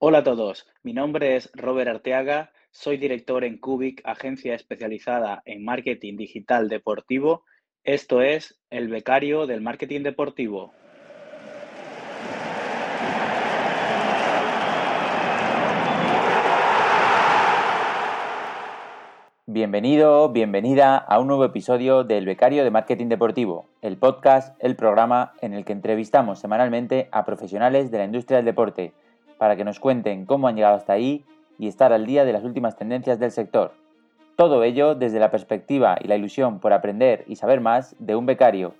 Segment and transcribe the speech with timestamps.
[0.00, 5.64] Hola a todos, mi nombre es Robert Arteaga, soy director en Cubic, agencia especializada en
[5.64, 7.42] marketing digital deportivo.
[7.82, 10.72] Esto es El Becario del Marketing Deportivo.
[19.46, 25.32] Bienvenido, bienvenida a un nuevo episodio del Becario de Marketing Deportivo, el podcast, el programa
[25.40, 28.92] en el que entrevistamos semanalmente a profesionales de la industria del deporte
[29.38, 31.24] para que nos cuenten cómo han llegado hasta ahí
[31.58, 33.72] y estar al día de las últimas tendencias del sector.
[34.36, 38.26] Todo ello desde la perspectiva y la ilusión por aprender y saber más de un
[38.26, 38.74] becario.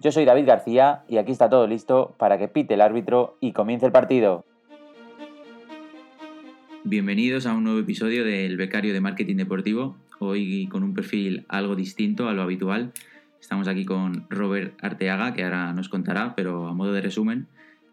[0.00, 3.52] Yo soy David García y aquí está todo listo para que pite el árbitro y
[3.52, 4.44] comience el partido.
[6.84, 11.74] Bienvenidos a un nuevo episodio del Becario de Marketing Deportivo, hoy con un perfil algo
[11.74, 12.92] distinto a lo habitual.
[13.40, 17.48] Estamos aquí con Robert Arteaga, que ahora nos contará, pero a modo de resumen,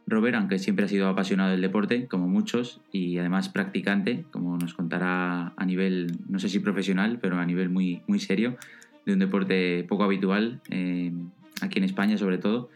[0.05, 4.73] Robert, aunque siempre ha sido apasionado del deporte, como muchos, y además practicante, como nos
[4.73, 8.57] contará a nivel, no sé si profesional, pero a nivel muy, muy serio,
[9.05, 11.11] de un deporte poco habitual, eh,
[11.61, 12.69] aquí en España sobre todo,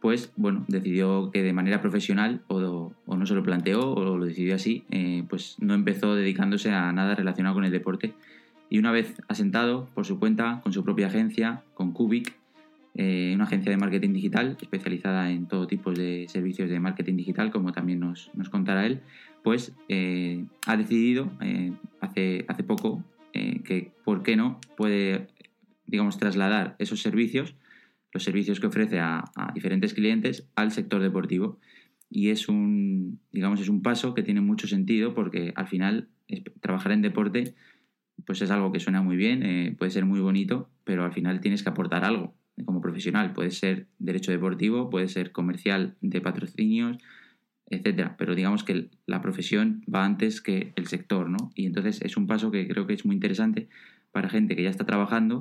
[0.00, 4.54] pues bueno, decidió que de manera profesional, o, no se lo planteó, o lo decidió
[4.54, 8.14] así, eh, pues no empezó dedicándose a nada relacionado con el deporte.
[8.68, 12.36] Y una vez asentado por su cuenta, con su propia agencia, con Cubic,
[12.98, 17.50] eh, una agencia de marketing digital especializada en todo tipo de servicios de marketing digital,
[17.50, 19.02] como también nos, contará él,
[19.44, 25.26] pues eh, ha decidido eh, hace, hace poco que, ¿por qué no?, puede,
[25.86, 27.54] digamos, trasladar esos servicios,
[28.14, 29.24] los servicios que ofrece a,
[29.54, 31.58] diferentes clientes, al sector deportivo.
[32.08, 36.08] Y es un, digamos, es un paso que tiene mucho sentido porque al final
[36.60, 37.54] trabajar en deporte
[38.24, 41.62] pues es algo que suena muy bien, puede ser muy bonito, pero al final tienes
[41.62, 42.32] que aportar algo
[42.64, 43.32] como profesional.
[43.32, 46.98] Puede ser derecho deportivo, puede ser comercial de patrocinios,
[47.68, 48.16] etcétera.
[48.18, 51.50] Pero digamos que la profesión va antes que el sector, ¿no?
[51.54, 53.68] Y entonces es un paso que creo que es muy interesante
[54.12, 55.38] para gente que ya está trabajando,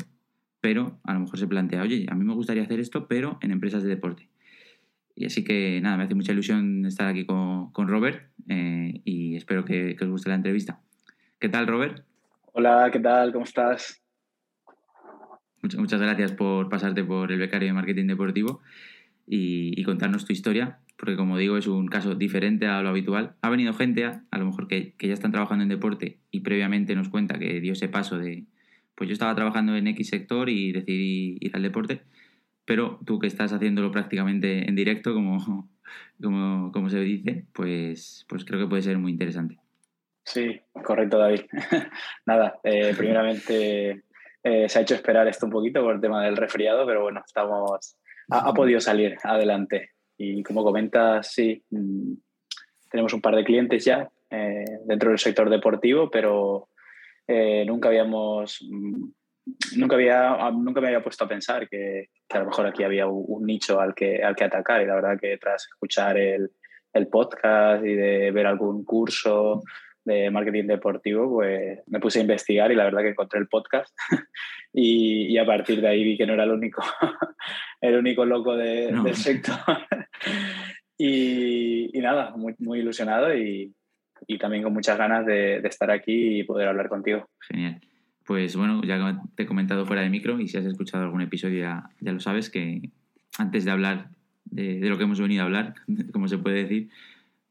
[0.59, 3.51] pero a lo mejor se plantea, oye, a mí me gustaría hacer esto, pero en
[3.51, 4.28] empresas de deporte.
[5.16, 9.63] Y así que nada, me hace mucha ilusión estar aquí con, Robert eh, y espero
[9.63, 10.81] que, que os guste la entrevista.
[11.39, 12.03] ¿Qué tal, Robert?
[12.51, 13.31] Hola, ¿qué tal?
[13.31, 14.04] ¿Cómo estás?
[15.65, 18.61] Muchas, gracias por pasarte por el becario de marketing deportivo
[19.25, 23.33] y, contarnos tu historia, porque como digo, es un caso diferente a lo habitual.
[23.41, 27.09] Ha venido gente, a, lo mejor que, ya están trabajando en deporte y previamente nos
[27.09, 28.45] cuenta que dio ese paso de,
[28.93, 32.03] pues yo estaba trabajando en X sector y decidí ir al deporte,
[32.65, 35.67] pero tú que estás haciéndolo prácticamente en directo, como,
[36.21, 39.57] como, como se dice, pues, pues creo que puede ser muy interesante.
[40.25, 41.41] Sí, correcto, David.
[42.25, 44.04] Nada, eh, primeramente
[44.47, 47.23] eh, se ha hecho esperar esto un poquito por el tema del resfriado, pero bueno,
[47.25, 47.97] estamos,
[48.29, 49.94] ha, podido salir adelante.
[50.19, 52.13] Y como comentas, sí, mm,
[52.91, 56.69] tenemos un par de clientes ya eh, dentro del sector deportivo, pero
[57.28, 59.06] eh, nunca habíamos, mm,
[59.78, 63.47] nunca, había, nunca me había puesto a pensar que, a lo mejor aquí había un,
[63.47, 64.83] nicho al que, al que atacar.
[64.83, 66.51] Y la verdad que tras escuchar el,
[66.94, 69.63] el podcast y de ver algún curso
[70.05, 73.93] de marketing deportivo, pues me puse a investigar y la verdad que encontré el podcast
[74.73, 76.83] y, a partir de ahí vi que no era el único,
[77.81, 79.57] el único loco del sector.
[80.97, 83.73] y, nada, muy, muy ilusionado y,
[84.39, 87.27] también con muchas ganas de, estar aquí y poder hablar contigo.
[87.41, 87.81] Genial.
[88.25, 91.59] Pues bueno, ya te he comentado fuera de micro y si has escuchado algún episodio
[91.59, 92.89] ya, ya lo sabes que
[93.38, 94.09] antes de hablar
[94.45, 95.75] de, de, lo que hemos venido a hablar,
[96.11, 96.89] como se puede decir,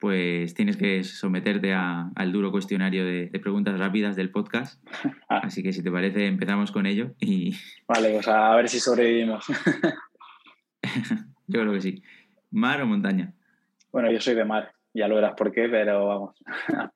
[0.05, 4.87] pues tienes que someterte al duro cuestionario de, preguntas rápidas del podcast.
[5.31, 5.41] Ah.
[5.45, 7.13] Así que si te parece, empezamos con ello.
[7.19, 7.57] Y...
[7.89, 9.47] Vale, pues a ver si sobrevivimos.
[11.47, 12.03] yo creo que sí.
[12.51, 13.33] ¿Mar o montaña?
[13.91, 16.37] Bueno, yo soy de mar, ya lo verás por qué, pero vamos.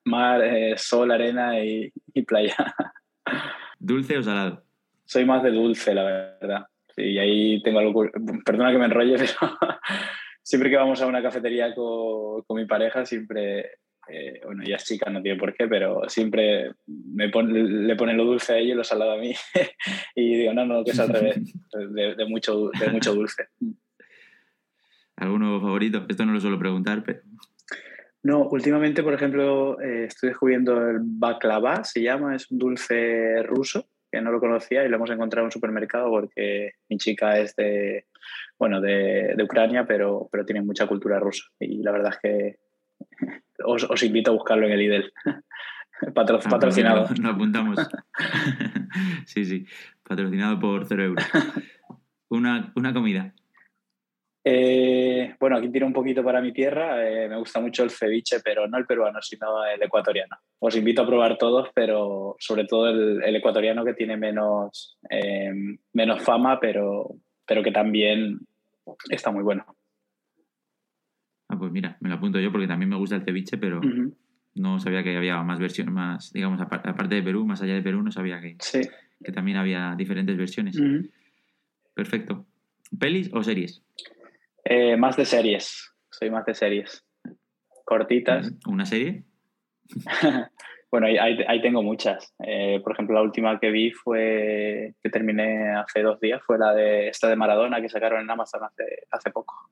[0.04, 2.74] Mar, eh, sol, arena y, y playa.
[3.78, 4.64] ¿Dulce o salado?
[5.06, 6.66] Soy más de dulce, la verdad.
[6.94, 8.04] Sí, y ahí tengo algo.
[8.44, 9.58] Perdona que me enrolle, pero
[10.48, 13.72] siempre que vamos a una cafetería con, con mi pareja, siempre,
[14.09, 18.24] eh, bueno, ella es chica, no tiene por qué, pero siempre me le pone lo
[18.24, 19.34] dulce a ella y lo salado a mí.
[20.15, 21.36] y digo, no, no, que es al revés,
[22.16, 23.48] de, mucho, de mucho dulce.
[25.16, 26.06] ¿Alguno favorito?
[26.09, 27.21] Esto no lo suelo preguntar, pero...
[28.22, 33.86] No, últimamente, por ejemplo, eh, estoy descubriendo el baklava, se llama, es un dulce ruso,
[34.10, 37.54] que no lo conocía y lo hemos encontrado en un supermercado porque mi chica es
[37.54, 38.06] de,
[38.59, 41.45] bueno, de, Ucrania, pero, pero tiene mucha cultura rusa.
[41.60, 42.59] Y la verdad es que
[43.65, 45.13] os, invito a buscarlo en el IDEL.
[46.01, 47.09] Ah, patrocinado.
[47.21, 47.77] Lo, apuntamos.
[49.27, 49.66] sí, sí.
[50.04, 51.25] Patrocinado por cero euros.
[52.28, 53.34] Una, una comida.
[54.51, 57.07] Eh, bueno, aquí tiro un poquito para mi tierra.
[57.07, 60.36] Eh, me gusta mucho el ceviche, pero no el peruano, sino el ecuatoriano.
[60.60, 65.53] Os invito a probar todos, pero sobre todo el, ecuatoriano que tiene menos, eh,
[65.92, 67.10] menos fama, pero,
[67.48, 68.39] pero que también
[69.10, 69.65] está muy bueno.
[71.48, 73.80] Ah, pues mira, me lo apunto yo porque también me gusta el ceviche, pero
[74.54, 78.03] no sabía que había más versiones, más, digamos, aparte de Perú, más allá de Perú,
[78.03, 78.59] no sabía que,
[79.24, 80.78] que también había diferentes versiones.
[81.95, 82.47] Perfecto.
[82.98, 83.83] ¿Pelis o series?
[84.65, 85.91] Eh, más de series.
[86.10, 87.04] Soy más de series.
[87.84, 88.53] Cortitas.
[88.66, 89.24] ¿Una serie?
[90.90, 92.34] bueno, ahí, tengo muchas.
[92.44, 96.74] Eh, por ejemplo, la última que vi fue, que terminé hace dos días, fue la
[96.74, 99.70] de esta de Maradona que sacaron en Amazon hace, hace poco.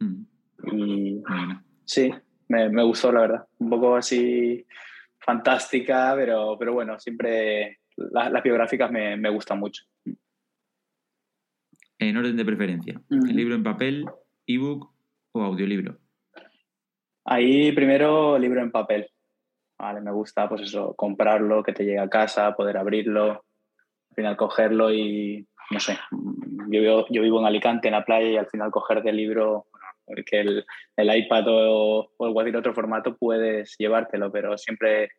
[0.00, 0.24] Mm.
[0.72, 1.22] Y
[1.84, 2.10] sí,
[2.48, 3.46] me, me, gustó, la verdad.
[3.58, 4.64] Un poco así
[5.18, 9.84] fantástica, pero, pero bueno, siempre las biográficas me, me gustan mucho
[11.98, 13.00] en orden de preferencia.
[13.10, 14.06] ¿El libro en papel,
[14.46, 14.92] ebook
[15.32, 15.98] o audiolibro?
[17.24, 19.08] Ahí primero libro en papel.
[19.78, 23.44] Vale, me gusta pues eso, comprarlo, que te llegue a casa, poder abrirlo,
[24.10, 28.28] al final cogerlo y no sé, yo vivo, yo vivo en Alicante, en la playa,
[28.28, 29.66] y al final coger del libro,
[30.26, 30.66] que el,
[30.96, 35.10] el iPad o, o cualquier otro formato puedes llevártelo, pero siempre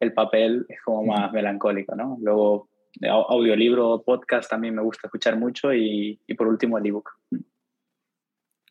[0.00, 2.18] el papel es como más melancólico, ¿no?
[2.20, 2.68] Luego
[3.10, 7.10] audiolibro, podcast también me gusta escuchar mucho y, por último el ebook.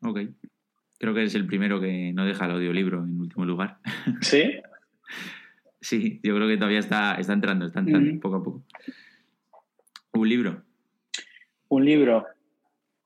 [0.04, 0.20] Ok.
[1.00, 3.80] Creo que eres el primero que no deja el audiolibro en último lugar.
[4.22, 4.62] ¿Sí?
[5.80, 8.64] Sí, yo creo que todavía está, está entrando, está entrando poco a poco.
[10.14, 10.64] ¿Un libro?
[11.70, 12.26] Un libro.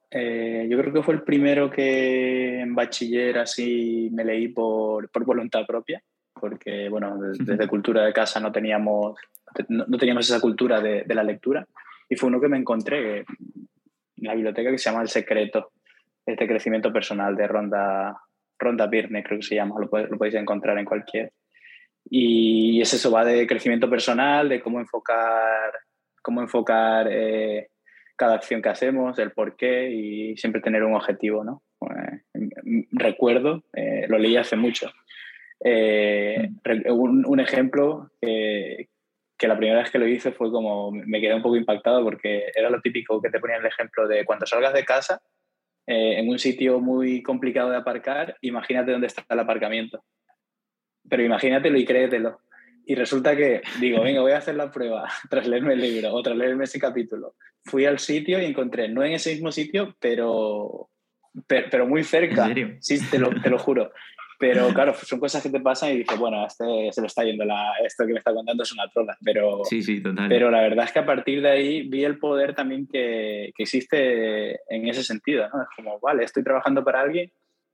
[0.10, 5.26] Eh, yo creo que fue el primero que en bachiller así me leí por, por
[5.26, 6.02] voluntad propia,
[6.34, 9.16] porque bueno, desde cultura de casa no teníamos
[9.70, 11.66] no, teníamos esa cultura de, de, la lectura.
[12.10, 13.26] Y fue uno que me encontré en
[14.18, 15.72] la biblioteca que se llama El Secreto,
[16.26, 18.18] este crecimiento personal de Ronda,
[18.58, 21.32] Ronda Birne, creo que se llama, lo, lo podéis encontrar en cualquier.
[22.10, 25.74] Y es eso, va de crecimiento personal, de cómo enfocar,
[26.22, 27.70] cómo enfocar eh,
[28.16, 31.64] cada acción que hacemos, el por qué y siempre tener un objetivo, ¿no?
[31.82, 32.22] Eh,
[32.92, 34.92] recuerdo, eh, lo leí hace mucho.
[35.62, 38.90] un, un, ejemplo que,
[39.38, 42.52] que la primera vez que lo hice fue como, me quedé un poco impactado porque
[42.56, 45.22] era lo típico que te ponía el ejemplo de cuando salgas de casa,
[45.88, 50.04] en un sitio muy complicado de aparcar, imagínate dónde está el aparcamiento.
[51.10, 52.40] Pero imagínatelo y créetelo.
[52.86, 56.22] Y resulta que digo, venga, voy a hacer la prueba tras leerme el libro o
[56.22, 57.36] tras leerme ese capítulo.
[57.64, 60.90] Fui al sitio y encontré, no en ese mismo sitio, pero,
[61.48, 62.48] pero, muy cerca.
[62.80, 63.92] Sí, te lo, te lo juro.
[64.38, 67.46] Pero claro, son cosas que te pasan y dices, bueno, este se lo está yendo,
[67.46, 69.18] la, esto que me está contando es una trola.
[69.24, 70.30] Pero, sí, sí, total.
[70.30, 73.64] pero la verdad es que a partir de ahí vi el poder también que, que
[73.64, 75.50] existe en ese sentido.
[75.52, 75.64] ¿no?
[75.64, 77.32] Es como, vale, estoy trabajando para alguien,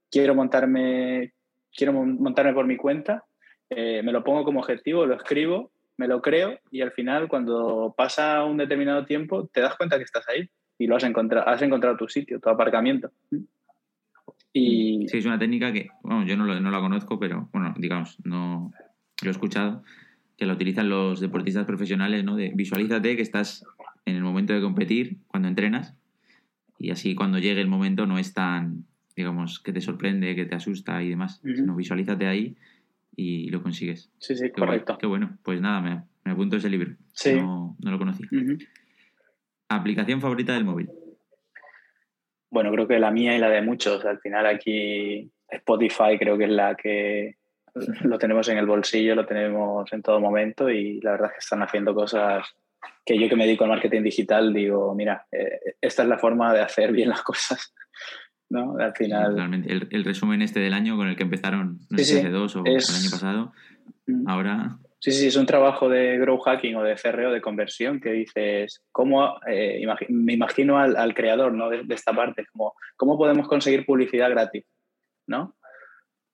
[0.09, 1.33] quiero montarme,
[1.75, 3.25] quiero montarme por mi cuenta,
[3.69, 7.93] eh, me lo pongo como objetivo, lo escribo, me lo creo y al final cuando
[7.95, 11.61] pasa un determinado tiempo te das cuenta que estás ahí y lo has encontrado, has
[11.61, 13.11] encontrado tu sitio, tu aparcamiento.
[14.53, 18.71] Sí, es una técnica que, bueno, yo no, no, la conozco, pero bueno, digamos, no
[19.21, 19.83] lo he escuchado,
[20.37, 22.35] que la utilizan los deportistas profesionales, ¿no?
[22.35, 23.63] De visualízate que estás
[24.05, 25.95] en el momento de competir, cuando entrenas,
[26.79, 28.85] y así cuando llegue el momento no es tan,
[29.21, 32.55] digamos, que te sorprende, que te asusta y demás, sino visualízate ahí
[33.15, 34.11] y lo consigues.
[34.19, 34.97] Sí, sí, correcto.
[34.99, 36.95] qué bueno, pues nada, me, me apunto ese libro.
[37.13, 37.35] Sí.
[37.35, 38.27] No, no lo conocía.
[39.69, 40.89] ¿Aplicación favorita del móvil?
[42.51, 44.05] bueno, creo que la mía y la de muchos.
[44.05, 47.37] Al final aquí Spotify creo que es la que
[48.03, 51.39] lo tenemos en el bolsillo, lo tenemos en todo momento y la verdad es que
[51.39, 52.45] están haciendo cosas
[53.05, 56.53] que yo que me dedico al marketing digital digo, mira, eh, esta es la forma
[56.53, 57.73] de hacer bien las cosas.
[58.51, 58.77] ¿No?
[58.77, 59.65] Al final...
[59.89, 62.63] el, resumen este del año con el que empezaron, no sé si hace dos o
[62.65, 63.53] el año pasado,
[64.05, 64.29] mm.
[64.29, 68.11] ahora Sí, sí, es un trabajo de grow hacking o de CRO, de conversión, que
[68.11, 71.71] dices, ¿cómo, eh, me imagino al, creador ¿no?
[71.71, 74.63] de, esta parte, como, ¿cómo podemos conseguir publicidad gratis?
[75.25, 75.55] ¿no?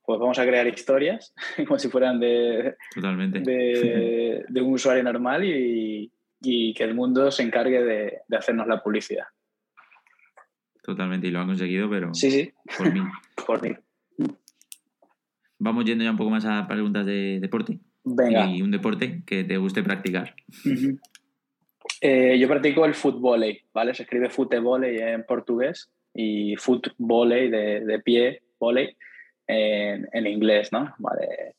[0.04, 1.34] Pues vamos a crear historias
[1.66, 3.40] como si fueran de, Totalmente.
[3.40, 9.28] de, un usuario normal y, que el mundo se encargue de, hacernos la publicidad.
[10.88, 12.54] Totalmente, y lo han conseguido, pero sí, sí.
[12.78, 13.02] por mí.
[13.46, 13.76] por mí.
[15.60, 17.80] Vamos yendo ya un poco más a preguntas de deporte.
[18.06, 20.34] Y un deporte que te guste practicar.
[22.00, 23.94] Eh, yo practico el fútbol, ¿vale?
[23.94, 28.96] Se escribe fútbol en portugués y fútbol de, de pie, volei
[29.46, 30.96] en, en, inglés, ¿no?
[31.00, 31.56] Vale.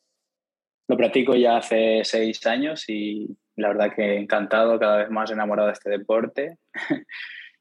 [0.88, 5.68] Lo practico ya hace seis años y la verdad que encantado, cada vez más enamorado
[5.68, 6.56] de este deporte.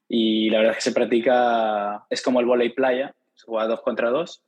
[0.08, 3.82] Y la verdad es que se practica, es como el volei playa, se juega dos
[3.82, 4.42] contra dos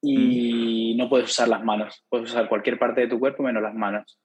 [0.00, 0.98] y mm.
[0.98, 4.18] no puedes usar las manos, puedes usar cualquier parte de tu cuerpo menos las manos.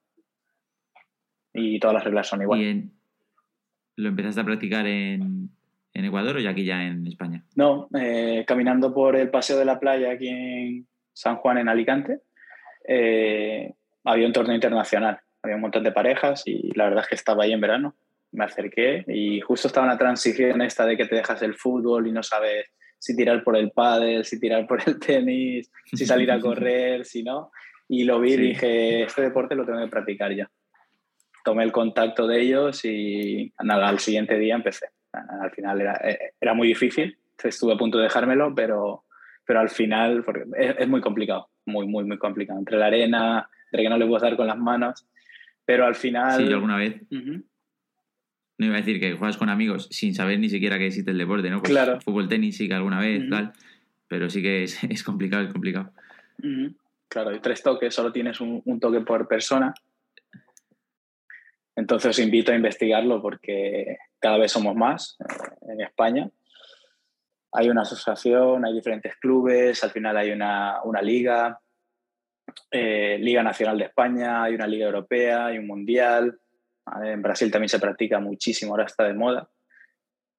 [1.53, 2.85] Y todas las reglas son iguales.
[3.95, 5.49] ¿Lo empezaste a practicar en,
[5.93, 7.43] en Ecuador o ya aquí ya en España?
[7.55, 12.21] No, eh, caminando por el paseo de la playa aquí en San Juan, en Alicante,
[12.87, 15.19] eh, había un torneo internacional.
[15.41, 17.95] Había un montón de parejas y la verdad es que estaba ahí en verano.
[18.37, 22.05] Me acerqué y justo estaba en la transición esta de que te dejas el fútbol
[22.05, 22.67] y no sabes
[22.99, 27.23] si tirar por el pádel, si tirar por el tenis, si salir a correr, si
[27.23, 27.49] no.
[27.87, 30.47] Y lo vi y dije, este deporte lo tengo que practicar ya.
[31.43, 34.89] Tomé el contacto de ellos y nada, al siguiente día empecé.
[35.11, 39.05] Al final era, eh, era muy difícil, estuve a punto de dejármelo, pero,
[39.47, 42.59] pero al final porque es, muy complicado, muy, muy, muy complicado.
[42.59, 45.07] Entre la arena, entre que no le puedo dar con las manos,
[45.65, 46.37] pero al final...
[46.37, 47.01] Sí, yo alguna vez...
[48.57, 51.17] No iba a decir que juegas con amigos sin saber ni siquiera que existe el
[51.17, 51.59] deporte, ¿no?
[51.59, 52.01] Pues claro.
[52.01, 53.53] Fútbol, tenis sí que alguna vez, tal,
[54.07, 55.91] pero sí que es, es complicado, es complicado.
[57.07, 59.73] Claro, hay tres toques, solo tienes un, un toque por persona.
[61.75, 66.29] Entonces os invito a investigarlo porque cada vez somos más eh, en España.
[67.53, 71.59] Hay una asociación, hay diferentes clubes, al final hay una, una liga,
[72.71, 76.39] eh, Liga Nacional de España, hay una Liga Europea, hay un Mundial.
[77.03, 79.49] En Brasil también se practica muchísimo, ahora está de moda.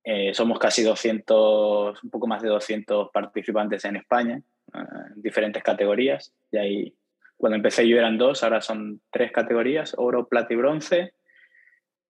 [0.05, 4.41] Eh, somos casi 200, un poco más de 200 participantes en España,
[4.75, 6.33] en diferentes categorías.
[6.51, 6.95] Y ahí,
[7.37, 11.13] cuando empecé yo eran dos, ahora son tres categorías, oro, plata y bronce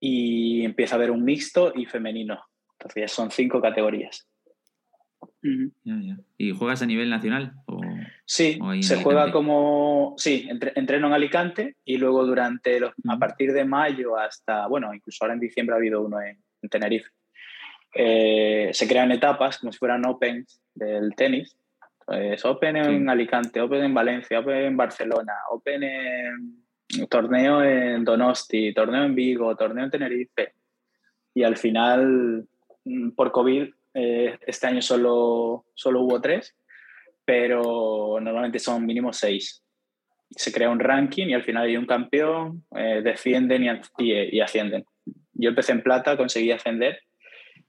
[0.00, 2.40] y empieza a haber un mixto y femenino.
[2.72, 4.28] Entonces ya son cinco categorías.
[6.36, 7.54] ¿Y juegas a nivel nacional?
[8.28, 10.14] Sí, se juega como.
[10.18, 12.92] Sí, entreno en Alicante y luego durante los.
[13.08, 14.66] A partir de mayo hasta.
[14.66, 17.10] Bueno, incluso ahora en diciembre ha habido uno en, Tenerife.
[17.94, 21.56] Eh, se crean etapas como si fueran Open del tenis.
[22.04, 28.72] Pues Open en Alicante, Open en Valencia, Open en Barcelona, Open en torneo en Donosti,
[28.72, 30.52] torneo en Vigo, torneo en Tenerife.
[31.34, 32.46] Y al final,
[32.84, 36.54] mm, por COVID, eh, este año solo, solo hubo tres,
[37.28, 39.62] pero normalmente son mínimo seis.
[40.30, 43.64] Se crea un ranking y al final hay un campeón, eh, defienden
[43.98, 44.86] y, y, ascienden.
[45.34, 46.98] Yo empecé en plata, conseguí ascender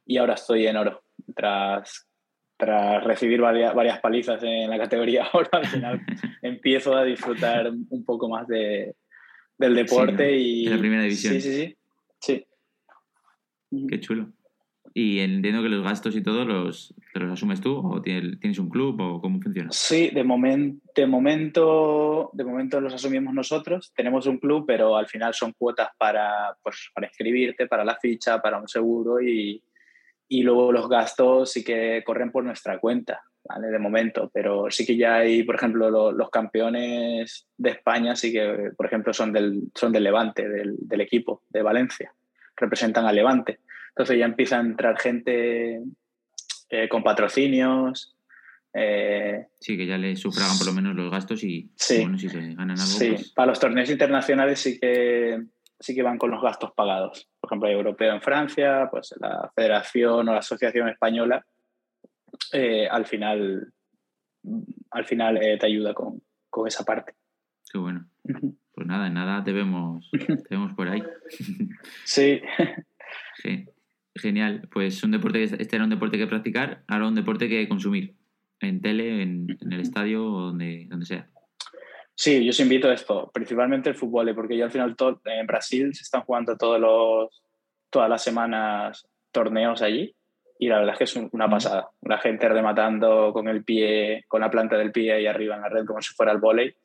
[0.06, 1.04] y ahora estoy en oro.
[1.36, 2.08] Tras,
[2.56, 6.00] tras recibir varias, varias palizas en la categoría oro, al final
[6.42, 8.96] empiezo a disfrutar un poco más de,
[9.58, 10.68] del deporte y...
[10.68, 11.34] En la primera división.
[11.34, 11.76] Sí, sí,
[12.22, 12.46] sí.
[13.72, 13.88] sí.
[13.90, 14.32] Qué chulo.
[14.94, 19.00] Y entiendo que los gastos y todo los, los asumes tú o tienes un club
[19.00, 19.70] o cómo funciona.
[19.72, 23.94] Sí, de, momento de, momento, de momento los asumimos nosotros.
[23.96, 28.42] Tenemos un club, pero al final son cuotas para, pues, para inscribirte, para la ficha,
[28.42, 29.64] para un seguro y,
[30.28, 33.22] y luego los gastos sí que corren por nuestra cuenta.
[33.58, 38.72] De momento, pero sí que ya hay, por ejemplo, los campeones de España, sí que,
[38.78, 42.14] por ejemplo, son del, son del Levante, del, del, equipo de Valencia,
[42.56, 43.62] representan al Levante.
[43.90, 45.82] Entonces ya empieza a entrar gente
[46.70, 48.16] eh, con patrocinios.
[48.74, 52.40] Eh, sí, que ya le sufragan por lo menos los gastos y bueno, si se
[52.40, 52.86] ganan algo.
[52.86, 55.42] Sí, pues para los torneos internacionales sí que,
[55.80, 57.28] sí que van con los gastos pagados.
[57.40, 61.44] Por ejemplo, el europeo en Francia, pues la Federación o la Asociación Española
[62.54, 63.74] eh, al final,
[64.92, 67.16] al final te ayuda con, con, esa parte.
[67.72, 68.08] Qué bueno.
[68.80, 71.04] Pues nada, en nada te vemos, te vemos por ahí.
[72.06, 72.42] Sí.
[74.20, 74.68] Genial.
[74.72, 78.16] Pues un deporte, este era un deporte que practicar, ahora un deporte que consumir.
[78.62, 81.30] En tele, en, el estadio o donde, donde sea.
[82.14, 85.96] Sí, yo os invito a esto, principalmente el fútbol, porque ya al final en Brasil
[85.96, 87.42] se están jugando todos los,
[87.90, 90.14] todas las semanas torneos allí
[90.60, 91.90] y la verdad es que es una pasada.
[92.02, 95.70] La gente rematando con el pie, con la planta del pie ahí arriba en la
[95.70, 96.76] red como si fuera el volei.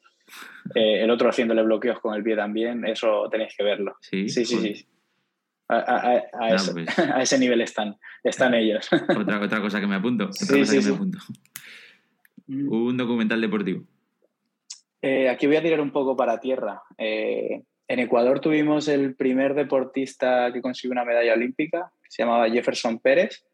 [0.75, 3.97] Eh, el otro haciéndole bloqueos con el pie también, eso tenéis que verlo.
[4.01, 4.87] Sí, sí, sí.
[5.69, 6.23] A,
[6.73, 6.99] pues.
[6.99, 8.89] a, ese, nivel están, están ellos.
[8.93, 10.25] Otra, otra cosa que me apunto.
[10.25, 11.19] Otra cosa que me apunto.
[12.47, 12.73] Mm.
[12.73, 13.85] Un documental deportivo.
[15.01, 16.83] Eh, aquí voy a tirar un poco para tierra.
[16.99, 22.99] Eh, en Ecuador tuvimos el primer deportista que consiguió una medalla olímpica, se llamaba Jefferson
[22.99, 23.45] Pérez.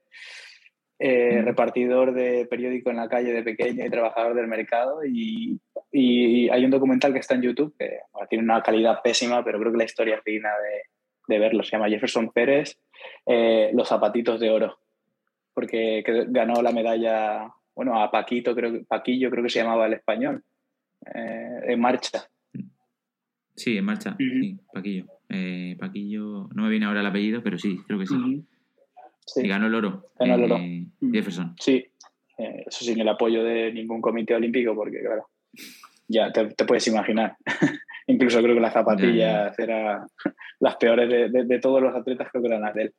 [1.03, 5.01] Eh, repartidor de periódico en la calle de pequeño y trabajador del mercado.
[5.05, 5.59] Y,
[5.93, 9.79] hay un documental que está en YouTube que tiene una calidad pésima, pero creo que
[9.79, 10.83] la historia es digna de,
[11.39, 11.63] verlo.
[11.63, 12.79] Se llama Jefferson Pérez,
[13.27, 14.79] eh, Los zapatitos de oro,
[15.55, 20.43] porque ganó la medalla, bueno, a Paquito, creo, Paquillo creo que se llamaba el español,
[21.15, 22.25] eh, en marcha.
[23.55, 25.07] Sí, en marcha, sí, Paquillo.
[25.79, 28.45] Paquillo, no me viene ahora el apellido, pero sí, creo que sí.
[29.37, 30.11] Y ganó el oro.
[30.19, 30.57] Ganó el oro.
[30.59, 31.55] Eh, Jefferson.
[31.59, 31.85] Sí,
[32.39, 35.29] eh, eso sin el apoyo de ningún comité olímpico, porque claro,
[36.09, 37.37] ya te, puedes imaginar.
[38.11, 40.07] Incluso creo que las zapatillas eran
[40.61, 42.95] las peores de, todos los atletas, creo que eran las de él.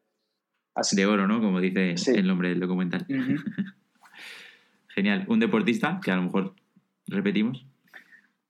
[0.93, 1.41] De oro, ¿no?
[1.41, 3.05] Como dice el nombre del documental.
[4.87, 5.25] Genial.
[5.27, 6.55] ¿Un deportista que a lo mejor
[7.07, 7.65] repetimos?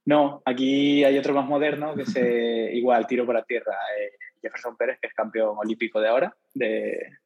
[0.06, 2.16] No, aquí hay otro más moderno que es
[2.76, 3.74] igual, tiro para tierra.
[4.00, 7.18] Eh, Jefferson Pérez, que es campeón olímpico de ahora, de,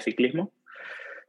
[0.00, 0.52] ciclismo,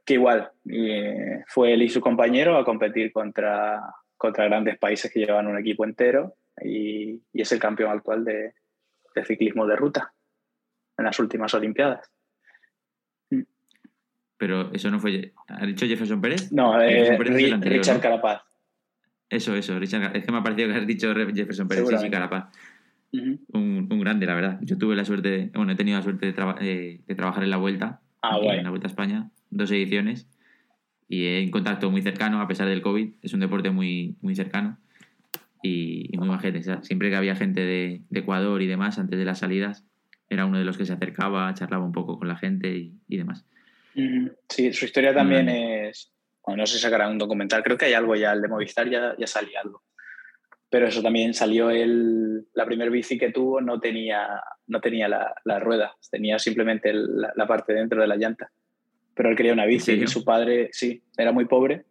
[0.04, 3.80] que igual eh, fue él y su compañero a competir contra,
[4.16, 8.54] contra grandes países que llevan un equipo entero y, es el campeón actual de,
[9.26, 10.12] ciclismo de ruta
[10.98, 12.10] en las últimas Olimpiadas.
[14.36, 15.32] Pero eso no fue.
[15.48, 16.52] ¿Ha dicho Jefferson Pérez?
[16.52, 18.42] No, eh, Richard Carapaz.
[19.30, 20.16] Eso, eso, Richard.
[20.16, 22.52] Es que me ha parecido que has dicho Jefferson Pérez, sí, sí, Carapaz.
[23.12, 24.58] un, un, grande, la verdad.
[24.62, 27.56] Yo tuve la suerte, bueno, he tenido la suerte de, eh, de trabajar en la
[27.56, 30.28] Vuelta, ah, en la Vuelta a España, dos ediciones,
[31.08, 33.14] y en contacto muy cercano, a pesar del COVID.
[33.22, 34.78] Es un deporte muy, muy cercano
[35.64, 36.62] y, muy majete.
[36.82, 39.84] siempre que había gente de, de, Ecuador y demás, antes de las salidas,
[40.28, 43.16] era uno de los que se acercaba, charlaba un poco con la gente y, y
[43.16, 43.46] demás.
[44.48, 46.12] Sí, su historia también es.
[46.44, 48.90] Bueno, no sé si sacará un documental, creo que hay algo ya, el de Movistar
[48.90, 49.82] ya, ya salía algo.
[50.68, 55.34] Pero eso también salió él, la primer bici que tuvo no tenía, no tenía la,
[55.44, 58.50] la rueda, tenía simplemente la, parte dentro de la llanta.
[59.14, 61.86] Pero él quería una bici y su padre, sí, era muy pobre.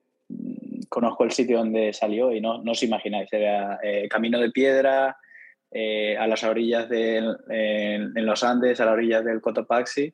[0.94, 5.18] Conozco el sitio donde salió y no, no os imagináis, era eh, camino de piedra,
[5.72, 10.14] eh, a las orillas de, en, en, los Andes, a las orillas del Cotopaxi.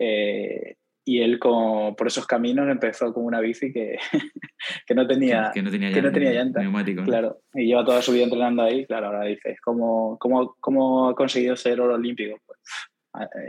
[0.00, 3.98] Eh, y él con, por esos caminos empezó con una bici que,
[4.86, 5.90] que no tenía que, no tenía,
[6.32, 7.42] llanta, neumático claro.
[7.52, 11.56] Y lleva toda su vida entrenando ahí claro ahora dices cómo, cómo, cómo ha conseguido
[11.56, 12.58] ser oro olímpico pues,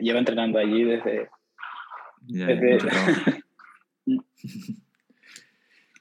[0.02, 1.30] lleva entrenando allí desde,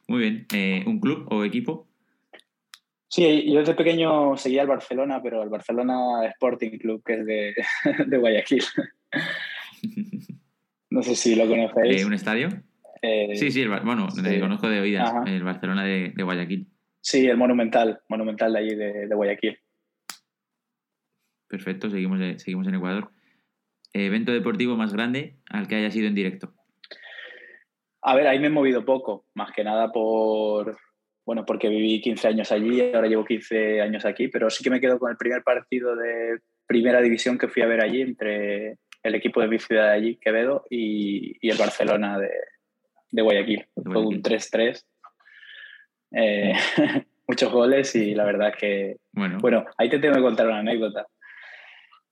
[0.08, 1.88] muy bien eh, un club o equipo
[3.10, 7.54] Sí, yo desde pequeño seguía al Barcelona, pero el Barcelona Sporting Club, que es de,
[8.06, 8.62] de Guayaquil.
[10.90, 12.02] No sé si lo conocéis.
[12.06, 12.48] ¿Un estadio?
[13.02, 14.08] Eh, sí, sí, bueno,
[14.40, 16.66] conozco de oídas, el Barcelona de, Guayaquil.
[17.02, 19.58] Sí, el Monumental, Monumental de allí de, Guayaquil.
[21.46, 23.12] Perfecto, seguimos, seguimos en Ecuador.
[23.92, 26.54] ¿Evento deportivo más grande al que haya sido en directo?
[28.08, 30.78] A ver, ahí me he movido poco, más que nada por,
[31.26, 34.70] bueno, porque viví 15 años allí y ahora llevo 15 años aquí, pero sí que
[34.70, 38.78] me quedo con el primer partido de primera división que fui a ver allí entre
[39.02, 43.66] el equipo de mi ciudad de allí, Quevedo, y, el Barcelona de, Guayaquil.
[43.74, 44.82] Fue un 3-3.
[46.12, 46.54] Eh,
[47.28, 48.96] muchos goles y la verdad que...
[49.12, 49.36] Bueno.
[49.38, 51.06] bueno, ahí te tengo que contar una anécdota.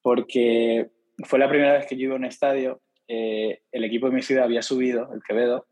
[0.03, 0.91] Porque
[1.25, 4.21] fue la primera vez que yo iba a un estadio, eh, el equipo de mi
[4.21, 5.67] ciudad había subido, el Quevedo,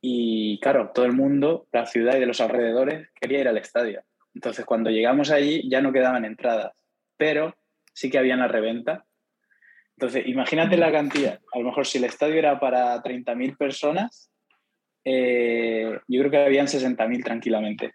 [0.00, 4.02] y claro, todo el mundo, la ciudad y de los alrededores, quería ir al estadio.
[4.34, 6.72] Entonces, cuando llegamos allí ya no quedaban entradas,
[7.16, 7.56] pero
[7.92, 9.04] sí que había la reventa
[9.98, 11.40] entonces, imagínate la cantidad.
[11.52, 14.30] A lo mejor si el estadio era para 30.000 personas,
[15.04, 17.94] eh, yo creo que habían 60.000 tranquilamente.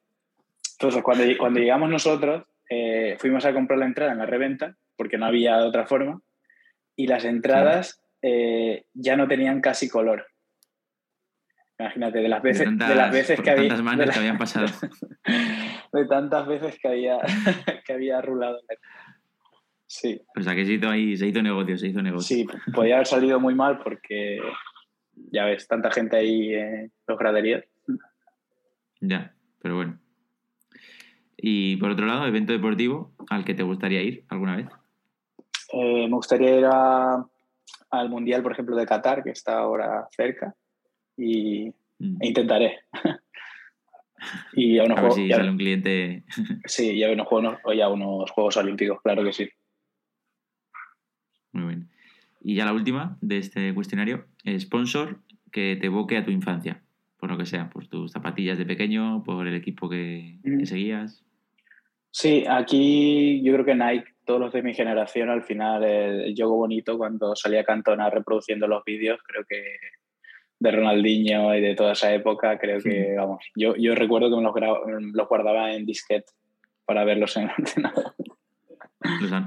[0.74, 5.18] Entonces, cuando, cuando llegamos nosotros, eh, fuimos a comprar la entrada en la reventa, porque
[5.18, 6.20] no había otra forma,
[6.98, 10.28] y las entradas eh, ya no tenían casi color.
[11.84, 13.76] Imagínate, de las veces, de, las veces que había.
[13.76, 14.67] Tantas que habían pasado.
[15.93, 17.17] de tantas veces que había,
[17.86, 18.58] que había rulado.
[19.86, 20.22] Sí.
[20.38, 22.38] O sea que se hizo ahí, se hizo negocio, se hizo negocio.
[22.38, 24.39] Sí, podía haber salido muy mal porque
[25.30, 27.65] ya ves, tanta gente ahí en los graderías.
[29.02, 30.00] Ya, pero bueno.
[31.36, 34.67] Y por otro lado, evento deportivo al que te gustaría ir alguna vez.
[35.74, 40.56] Eh, me gustaría ir al Mundial, por ejemplo, de Qatar, que está ahora cerca,
[41.17, 42.17] y mm.
[42.21, 42.80] e intentaré.
[44.54, 46.23] y a unos juegos, si sale un cliente.
[46.65, 49.49] sí, ya unos, juegos, ya unos Juegos Olímpicos, claro que sí.
[51.52, 51.89] Muy bien.
[52.41, 54.26] Y ya la última de este cuestionario,
[54.60, 55.19] sponsor
[55.52, 56.82] que te evoque a tu infancia,
[57.17, 60.65] por lo que sea, por tus zapatillas de pequeño, por el equipo que, mm.
[60.65, 61.23] seguías.
[62.12, 66.58] Sí, aquí yo creo que Nike, todos los de mi generación, al final el, juego
[66.58, 69.78] bonito cuando salía Cantona reproduciendo los vídeos, creo que
[70.63, 74.43] de Ronaldinho y de toda esa época, creo que, vamos, yo, yo recuerdo que me
[74.43, 76.32] los, los guardaba en disquete
[76.86, 78.15] para verlos en el ordenador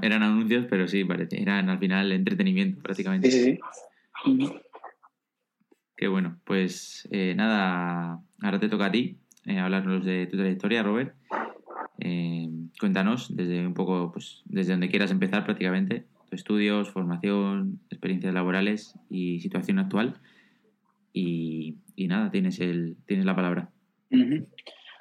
[0.03, 3.31] eran anuncios, pero sí, parece, eran al final entretenimiento prácticamente.
[3.31, 3.59] Sí,
[4.23, 4.53] sí,
[5.95, 10.83] Qué bueno, pues eh, nada, ahora te toca a ti eh, hablarnos de tu trayectoria,
[10.83, 11.15] Robert.
[11.99, 12.47] Eh,
[12.79, 18.93] cuéntanos desde un poco, pues desde donde quieras empezar prácticamente, tus estudios, formación, experiencias laborales
[19.09, 20.19] y situación actual
[21.95, 23.69] y, nada, tienes, el, tienes la palabra.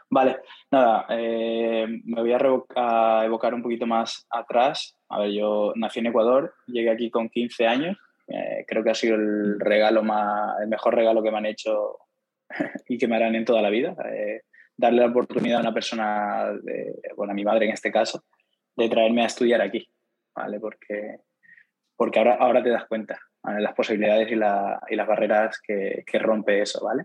[0.09, 0.39] Vale,
[0.71, 4.97] nada, eh, me voy a, evocar un poquito más atrás.
[5.09, 7.97] A ver, yo nací en Ecuador, llegué aquí con 15 años.
[8.29, 11.99] Eh, creo que ha sido el regalo más, el mejor regalo que me han hecho
[12.89, 13.95] y que me harán en toda la vida.
[14.13, 14.43] Eh,
[14.77, 18.25] darle la oportunidad a una persona, de, bueno, a mi madre en este caso,
[18.77, 19.89] de traerme a estudiar aquí,
[20.35, 20.61] ¿vale?
[20.61, 21.19] Porque,
[21.97, 23.19] porque ahora, ahora te das cuenta
[23.59, 27.05] las posibilidades y, y las barreras que, que rompe eso, ¿vale?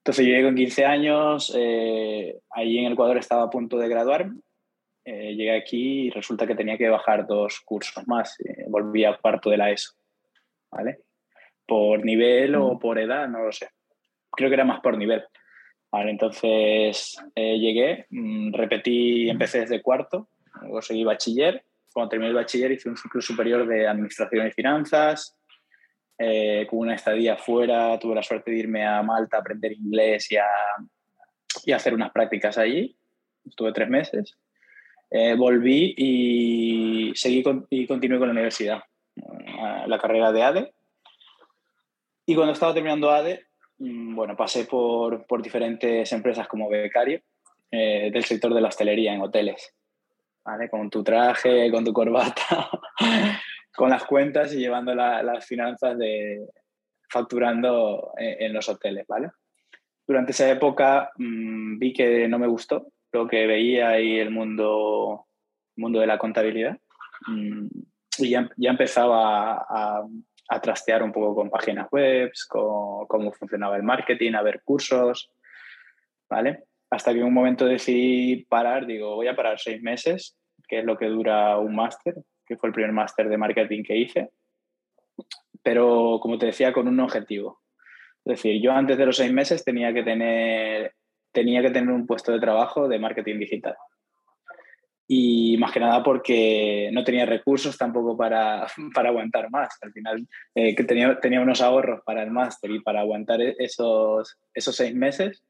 [0.00, 4.40] Entonces yo llegué con 15 años, eh, ahí en Ecuador estaba a punto de graduarme,
[5.04, 9.18] eh, llegué aquí y resulta que tenía que bajar dos cursos más, eh, volví a
[9.18, 9.92] cuarto de la ESO,
[10.70, 11.00] ¿vale?
[11.66, 12.78] Por nivel o mm.
[12.78, 13.68] por edad, no lo sé.
[14.30, 15.22] Creo que era más por nivel.
[15.92, 20.28] Vale, entonces llegué, mm, repetí, empecé desde cuarto,
[20.62, 21.62] luego seguí bachiller.
[21.92, 25.36] Cuando terminé el bachiller hice un ciclo superior de Administración y Finanzas,
[26.22, 30.30] eh, con una estadía fuera, tuve la suerte de irme a Malta a aprender inglés
[30.30, 30.44] y a,
[31.64, 32.94] y hacer unas prácticas allí.
[33.42, 34.36] Estuve tres meses.
[35.10, 38.82] Eh, volví y seguí y continué con la universidad,
[39.16, 40.74] eh, la carrera de ADE.
[42.26, 43.46] Y cuando estaba terminando ADE,
[43.78, 47.22] mm, bueno, pasé por, por diferentes empresas como becario
[47.72, 49.74] del sector de la hostelería en hoteles.
[50.44, 50.68] ¿vale?
[50.68, 52.68] Con tu traje, con tu corbata,
[53.74, 56.46] con las cuentas y llevando las finanzas de
[57.10, 59.30] facturando en, los hoteles, ¿vale?
[60.06, 65.26] Durante esa época mm, vi que no me gustó lo que veía ahí el mundo,
[65.76, 66.78] mundo de la contabilidad
[67.26, 67.66] mm,
[68.18, 70.04] y ya, ya empezaba a,
[70.48, 75.32] a, trastear un poco con páginas web, con cómo funcionaba el marketing, a ver cursos,
[76.28, 76.64] ¿vale?
[76.90, 80.36] Hasta que en un momento decidí parar, digo, voy a parar seis meses,
[80.68, 82.14] que es lo que dura un máster,
[82.50, 84.30] que fue el primer máster de marketing que hice,
[85.62, 87.60] pero como te decía, con un objetivo.
[88.24, 90.94] Es decir, yo antes de los seis meses tenía que tener,
[91.32, 93.76] tenía que tener un puesto de trabajo de marketing digital.
[95.06, 99.78] Y más que nada porque no tenía recursos tampoco para, para aguantar más.
[99.80, 104.38] Al final eh, que tenía, tenía unos ahorros para el máster y para aguantar esos,
[104.52, 105.44] esos seis meses,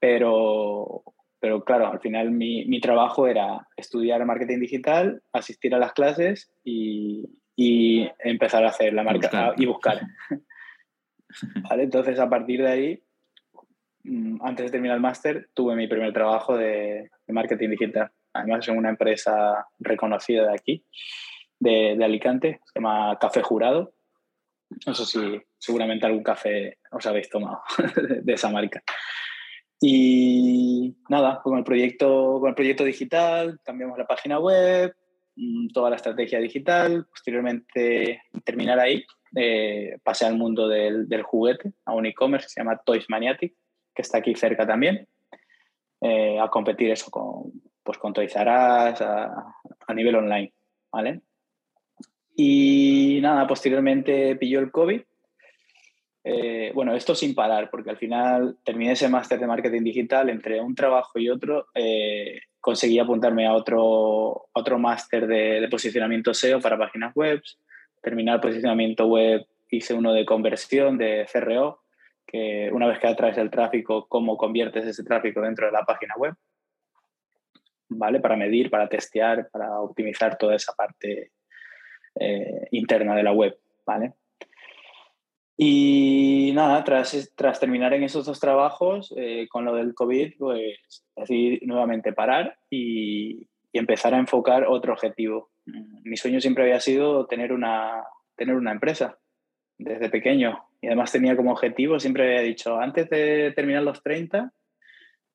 [0.00, 1.02] pero,
[1.46, 6.50] pero claro, al final mi, mi, trabajo era estudiar marketing digital, asistir a las clases
[6.64, 10.00] y, y empezar a hacer la marca y buscar.
[11.70, 11.84] ¿Vale?
[11.84, 13.02] Entonces, a partir de ahí,
[14.02, 18.10] mm, antes de terminar el máster, tuve mi primer trabajo de, de, marketing digital.
[18.32, 20.84] Además, en una empresa reconocida de aquí,
[21.60, 23.94] de, de Alicante, se llama Café Jurado.
[24.84, 27.60] No sé si seguramente algún café os habéis tomado
[28.24, 28.82] de esa marca.
[29.80, 34.94] Y nada, con el proyecto, con el proyecto digital, cambiamos la página web,
[35.36, 37.06] mm, toda la estrategia digital.
[37.10, 42.60] Posteriormente, terminar ahí, eh, pasé al mundo del, del juguete, a un e-commerce que se
[42.60, 43.54] llama Toys Maniatic,
[43.94, 45.06] que está aquí cerca también,
[46.00, 49.54] eh, a competir eso con, pues Toys a,
[49.86, 50.52] a nivel online,
[50.90, 51.20] ¿vale?
[52.34, 55.00] Y nada, posteriormente pilló el COVID
[56.28, 60.60] eh, bueno, esto sin parar, porque al final terminé ese máster de marketing digital, entre
[60.60, 66.76] un trabajo y otro, eh, conseguí apuntarme a otro, otro máster de, posicionamiento SEO para
[66.76, 67.40] páginas web,
[68.02, 71.82] terminar posicionamiento web, hice uno de conversión de CRO,
[72.26, 76.14] que una vez que atraes el tráfico, cómo conviertes ese tráfico dentro de la página
[76.16, 76.34] web,
[77.88, 78.18] ¿vale?
[78.18, 81.30] Para medir, para testear, para optimizar toda esa parte
[82.18, 84.14] eh, interna de la web, ¿vale?
[85.58, 90.78] Y nada, tras, tras terminar en esos dos trabajos, eh, con lo del COVID, pues
[91.16, 95.50] decidí nuevamente parar y, empezar a enfocar otro objetivo.
[95.66, 98.02] Mm, mi sueño siempre había sido tener una,
[98.34, 99.18] tener una empresa
[99.76, 100.66] desde pequeño.
[100.80, 104.50] Y además tenía como objetivo, siempre había dicho, antes de terminar los 30,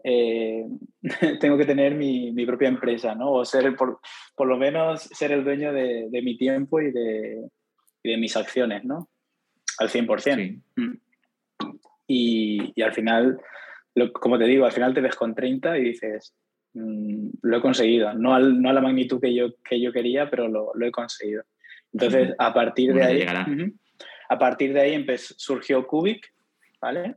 [0.03, 0.65] eh,
[1.39, 3.31] tengo que tener mi, mi, propia empresa, ¿no?
[3.31, 3.99] O ser, por,
[4.36, 7.47] por lo menos, ser el dueño de, de mi tiempo y de,
[8.01, 9.11] y de mis acciones, ¿no?
[9.79, 10.62] Al 100%.
[10.75, 10.93] Mm.
[12.07, 13.39] Y, y, al final,
[14.13, 16.34] como te digo, al final te ves con 30 y dices,
[16.73, 18.13] mm, lo he conseguido.
[18.13, 20.91] No, al, no, a la magnitud que yo, que yo quería, pero lo, lo he
[20.91, 21.43] conseguido.
[21.93, 23.25] Entonces, a partir de ahí,
[24.29, 26.34] a partir de ahí surgió Cubic,
[26.79, 27.15] ¿vale?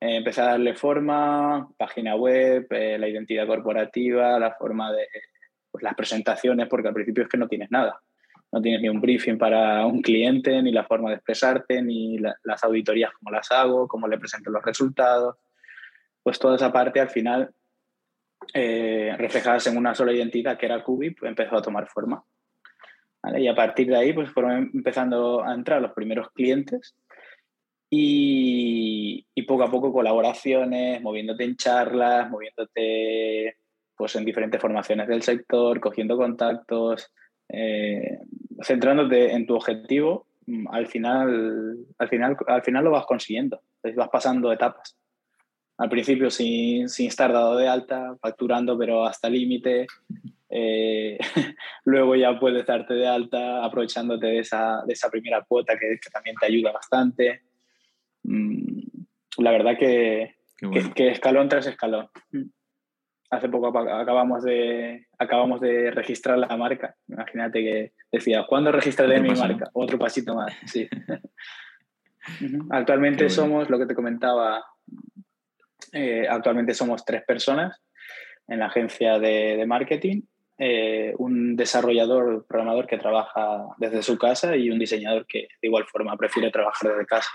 [0.00, 5.08] Eh, empecé a darle forma, página web, eh, la identidad corporativa, la forma de
[5.70, 7.98] pues, las presentaciones, porque al principio es que no tienes nada
[8.50, 12.64] no tienes ni un briefing para un cliente, ni la forma de expresarte, ni las
[12.64, 15.36] auditorías como las hago, cómo le presento los resultados.
[16.22, 17.50] Pues toda esa parte al final,
[18.54, 22.24] eh, reflejadas en una sola identidad que era Cubi, pues empezó a tomar forma.
[23.36, 26.96] Y a partir de ahí pues fueron empezando a entrar los primeros clientes
[27.90, 33.56] y, poco a poco colaboraciones, moviéndote en charlas, moviéndote
[33.96, 37.10] pues, en diferentes formaciones del sector, cogiendo contactos,
[37.48, 38.18] eh,
[38.62, 43.60] centrándote en tu objetivo, mm, al final, al, final, al final lo vas consiguiendo.
[43.96, 44.96] vas pasando etapas.
[45.78, 49.86] Al principio sin, sin estar dado de alta, facturando, pero hasta límite.
[50.50, 51.18] Eh,
[51.84, 56.10] luego ya puedes darte de alta aprovechándote de esa, de esa primera cuota que, que,
[56.10, 57.42] también te ayuda bastante.
[58.24, 58.80] Mm,
[59.38, 60.36] la verdad que,
[60.94, 62.08] que, escalón tras escalón.
[63.30, 66.96] Hace poco acabamos de, acabamos de registrar la marca.
[67.08, 69.68] Imagínate que decía, ¿cuándo registraré mi marca?
[69.74, 70.88] Otro pasito más, sí.
[72.70, 74.64] Actualmente somos, lo que te comentaba,
[75.92, 77.82] eh, actualmente somos tres personas
[78.46, 80.22] en la agencia de, marketing,
[80.58, 85.84] eh, un desarrollador, programador que trabaja desde su casa y un diseñador que de igual
[85.84, 87.30] forma prefiere trabajar desde casa.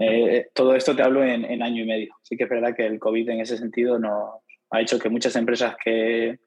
[0.00, 2.14] Eh, todo esto te hablo en, año y medio.
[2.22, 4.41] Sí que es verdad que el COVID en ese sentido no,
[4.72, 6.40] ha hecho que muchas empresas que,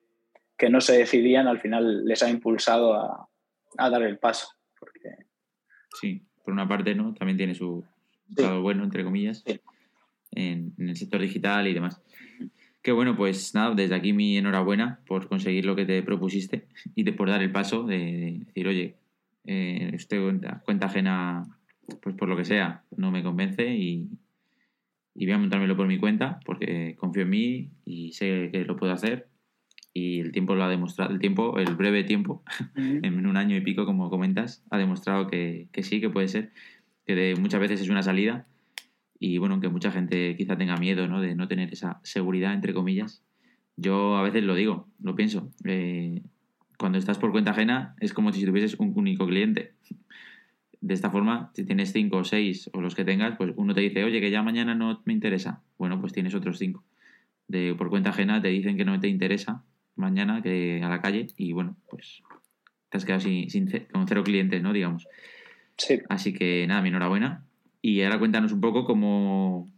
[0.57, 3.29] que no se decidían al final les ha impulsado a,
[3.77, 4.47] a dar el paso.
[4.77, 5.15] Porque...
[5.99, 7.13] Sí, por una parte, ¿no?
[7.13, 7.85] También tiene su
[8.35, 12.01] lado bueno, entre comillas, en, en, el sector digital y demás.
[12.81, 17.03] Qué bueno, pues nada, desde aquí mi enhorabuena por conseguir lo que te propusiste y
[17.03, 18.95] de, por dar el paso de, decir, oye,
[19.45, 21.43] eh, usted cuenta, cuenta ajena
[22.01, 24.09] pues por lo que sea, no me convence y,
[25.15, 28.91] voy a montármelo por mi cuenta porque confío en mí y sé que lo puedo
[28.91, 29.29] hacer
[29.93, 32.43] y el tiempo lo ha demostrado, el tiempo, el breve tiempo,
[32.75, 36.51] en un año y pico, como comentas, ha demostrado que, sí, que puede ser,
[37.05, 38.45] que de, muchas veces es una salida
[39.17, 41.21] y bueno, que mucha gente quizá tenga miedo ¿no?
[41.21, 43.23] de no tener esa seguridad, entre comillas.
[43.77, 45.49] Yo a veces lo digo, lo pienso.
[45.63, 46.21] Eh,
[46.77, 49.75] cuando estás por cuenta ajena es como si tuvieses un único cliente
[50.81, 53.81] de esta forma, si tienes cinco o seis o los que tengas, pues uno te
[53.81, 55.61] dice, oye, que ya mañana no me interesa.
[55.77, 56.83] Bueno, pues tienes otros cinco.
[57.47, 59.63] De, por cuenta ajena te dicen que no te interesa
[59.95, 62.23] mañana que a la calle y bueno, pues
[62.89, 63.47] te has quedado sin,
[63.91, 64.73] con cero clientes, ¿no?
[64.73, 65.07] Digamos.
[65.77, 65.99] Sí.
[66.09, 67.45] Así que nada, mi enhorabuena.
[67.81, 69.71] Y ahora cuéntanos un poco cómo,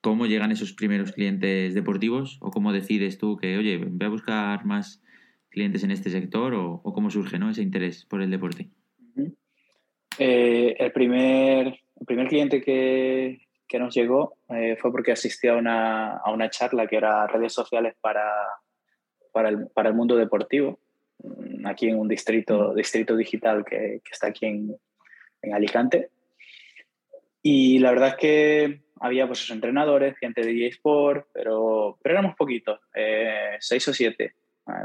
[0.00, 4.64] cómo llegan esos primeros clientes deportivos o cómo decides tú que, oye, voy a buscar
[4.64, 5.02] más
[5.50, 7.50] clientes en este sector o, o cómo surge ¿no?
[7.50, 8.70] ese interés por el deporte.
[10.18, 15.56] Eh, el, primer, el primer cliente que, que nos llegó eh, fue porque asistía a
[15.56, 18.26] una, a una, charla que era redes sociales para,
[19.32, 20.80] para, el, para el mundo deportivo,
[21.22, 24.76] mm, aquí en un distrito, distrito digital que, que está aquí en,
[25.42, 26.10] en, Alicante.
[27.40, 32.34] Y la verdad es que había pues esos entrenadores, gente de eSport, pero, pero éramos
[32.34, 34.34] poquitos, eh, seis o siete.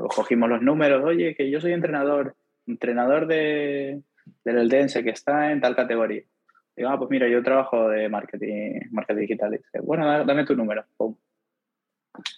[0.09, 2.35] cogimos los números, oye, que yo soy entrenador,
[2.67, 4.03] entrenador de,
[4.43, 6.23] del Eldense que está en tal categoría.
[6.75, 9.51] Digo, ah, pues mira, yo trabajo de marketing, marketing digital.
[9.51, 10.85] dice, bueno, dame tu número.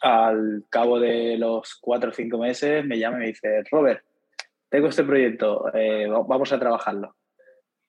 [0.02, 4.04] Al cabo de los cuatro o cinco meses me llama y me dice, Robert,
[4.70, 7.16] tengo este proyecto, eh, vamos a trabajarlo.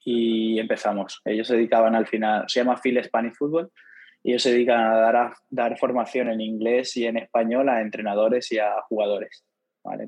[0.04, 1.20] Y empezamos.
[1.24, 3.72] Ellos se dedicaban al final, se llama Phil Spanish Football,
[4.22, 7.80] y ellos se dedican a dar, a dar formación en inglés y en español a
[7.80, 9.45] entrenadores y a jugadores.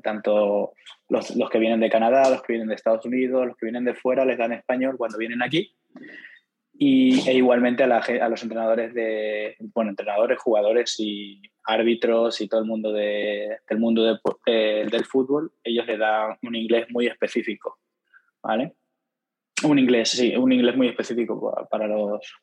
[0.03, 0.73] Tanto
[1.07, 3.93] los, que vienen de Canadá, los que vienen de Estados Unidos, los que vienen de
[3.93, 5.75] fuera, les dan español cuando vienen aquí.
[6.73, 12.67] Y, e igualmente a, los entrenadores de, bueno, entrenadores, jugadores y árbitros y todo el
[12.67, 14.03] mundo de, del mundo
[14.45, 17.79] de, del fútbol, ellos le dan un inglés muy específico,
[18.41, 18.75] ¿vale?
[19.63, 22.33] Un inglés, sí, un inglés muy específico para los,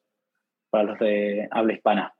[0.69, 2.15] para los de habla hispana.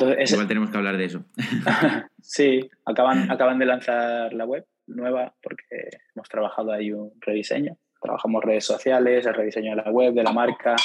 [0.00, 1.24] Igual tenemos que hablar de eso.
[2.20, 7.76] sí, acaban, acaban de lanzar la web nueva porque hemos trabajado ahí un rediseño.
[8.00, 10.76] Trabajamos redes sociales, el rediseño de la web, de la marca.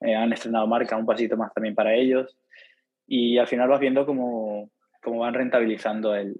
[0.00, 2.36] Eh, han estrenado marca, un pasito más también para ellos.
[3.06, 4.70] Y al final vas viendo cómo,
[5.02, 6.36] cómo van rentabilizando el,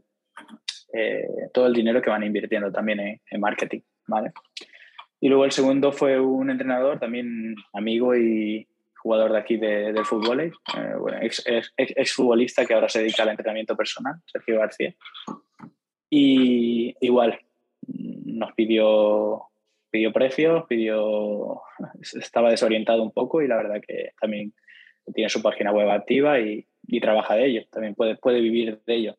[0.92, 3.80] eh, todo el dinero que van invirtiendo también en, en marketing.
[4.06, 4.32] ¿vale?
[5.20, 8.68] Y luego el segundo fue un entrenador, también amigo y,
[9.04, 10.52] jugador de aquí de, del fútbol, eh,
[11.20, 11.44] ex,
[11.76, 14.94] ex, futbolista que ahora se dedica al entrenamiento personal, Sergio García.
[16.08, 17.38] Y igual,
[17.86, 19.42] nos pidió,
[19.90, 21.60] pidió precios, pidió,
[22.18, 24.54] estaba desorientado un poco y la verdad que también
[25.14, 28.94] tiene su página web activa y, y trabaja de ello, también puede, puede vivir de
[28.94, 29.16] ello.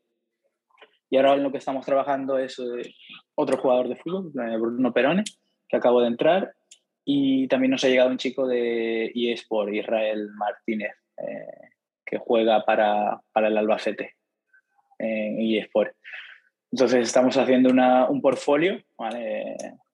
[1.11, 2.91] Y ahora en lo que estamos trabajando es eh,
[3.35, 5.23] otro jugador de fútbol, eh, Bruno Perone,
[5.69, 6.55] que acabo de entrar
[7.05, 11.69] y también nos ha llegado un chico de eSport, Israel Martínez, eh,
[12.03, 14.15] que juega para, para, el Albacete
[14.97, 15.95] en eSport.
[16.71, 18.81] Entonces estamos haciendo una, un portfolio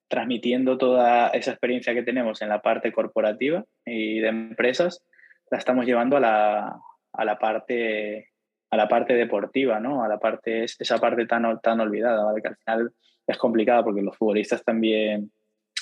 [0.08, 5.06] transmitiendo toda esa experiencia que tenemos en la parte corporativa y de empresas,
[5.50, 6.80] la estamos llevando a la,
[7.14, 8.32] a la parte
[8.72, 10.02] a la parte deportiva, ¿no?
[10.02, 12.42] A la parte, esa parte tan, tan olvidada, ¿vale?
[12.42, 12.94] Que al final
[13.28, 15.30] es complicada porque los futbolistas también,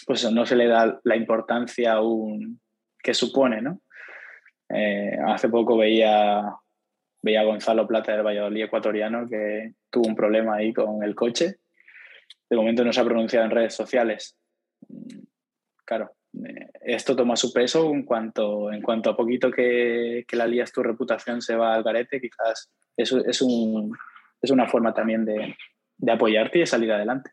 [0.10, 2.60] pues no se le da la importancia aún
[2.98, 3.84] que supone, ¿no?
[4.68, 6.52] Eh, hace poco veía,
[7.22, 11.58] veía a Gonzalo Plata del Valladolid ecuatoriano que tuvo un problema ahí con el coche.
[12.50, 14.36] De momento no se ha pronunciado en redes sociales.
[15.86, 20.48] Claro, eh, esto toma su peso en cuanto, en cuanto a poquito que, que la
[20.48, 23.96] lías tu reputación se va al garete, quizás es, es, un,
[24.42, 25.56] es una forma también de,
[25.98, 27.30] de, apoyarte y de salir adelante.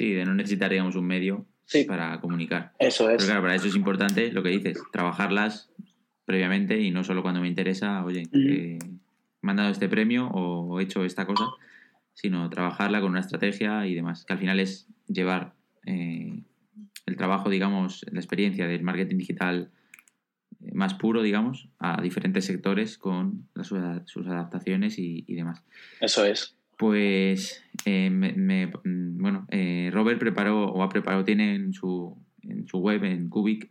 [0.00, 1.44] Sí, de no necesitar, digamos, un medio
[1.86, 2.72] para comunicar.
[2.78, 3.18] Eso es.
[3.18, 5.70] Pero claro, para eso es importante lo que dices, trabajarlas
[6.24, 10.84] previamente y no solo cuando me interesa, oye, me han dado este premio o he
[10.84, 11.50] hecho esta cosa,
[12.14, 15.52] sino trabajarla con una estrategia y demás, que al final es llevar
[15.84, 16.44] eh,
[17.04, 19.70] el trabajo, digamos, la experiencia del marketing digital
[20.64, 23.50] eh, más puro, digamos, a diferentes sectores con
[24.06, 25.62] sus, adaptaciones y, demás.
[26.00, 26.56] Eso es.
[26.80, 32.78] Pues, eh, mm, bueno, eh, Robert preparó o ha preparado, tiene en su, en su
[32.78, 33.68] web, en Cubic,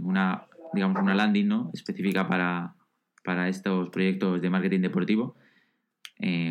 [0.00, 1.70] una, digamos, una landing ¿no?
[1.74, 2.76] específica para,
[3.24, 5.34] para estos proyectos de marketing deportivo.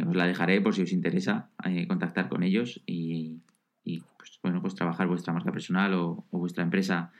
[0.06, 1.50] os la dejaré por si os interesa
[1.88, 3.39] contactar con ellos y,
[4.17, 7.13] pues, bueno, pues trabajar vuestra marca personal o, vuestra empresa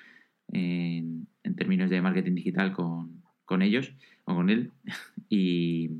[0.52, 3.94] en, términos de marketing digital con, con, ellos
[4.26, 4.74] o con él.
[5.30, 5.92] Y,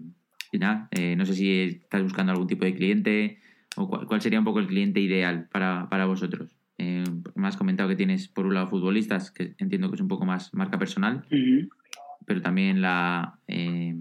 [0.60, 3.40] nada, eh, no sé si estás buscando algún tipo de cliente
[3.76, 6.56] o cuál, sería un poco el cliente ideal para, para vosotros.
[6.78, 7.04] Eh,
[7.36, 10.26] me has comentado que tienes por un lado futbolistas, que entiendo que es un poco
[10.26, 11.26] más marca personal,
[12.26, 13.96] pero también la, eh,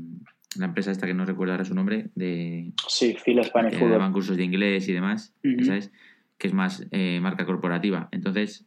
[0.57, 2.73] la empresa esta que no recuerdo ahora su nombre, de...
[2.89, 4.13] Sí, Fila Spanish Football.
[4.13, 5.93] cursos de inglés y demás, ¿sabes?
[6.41, 8.09] que es más eh, marca corporativa.
[8.13, 8.67] Entonces,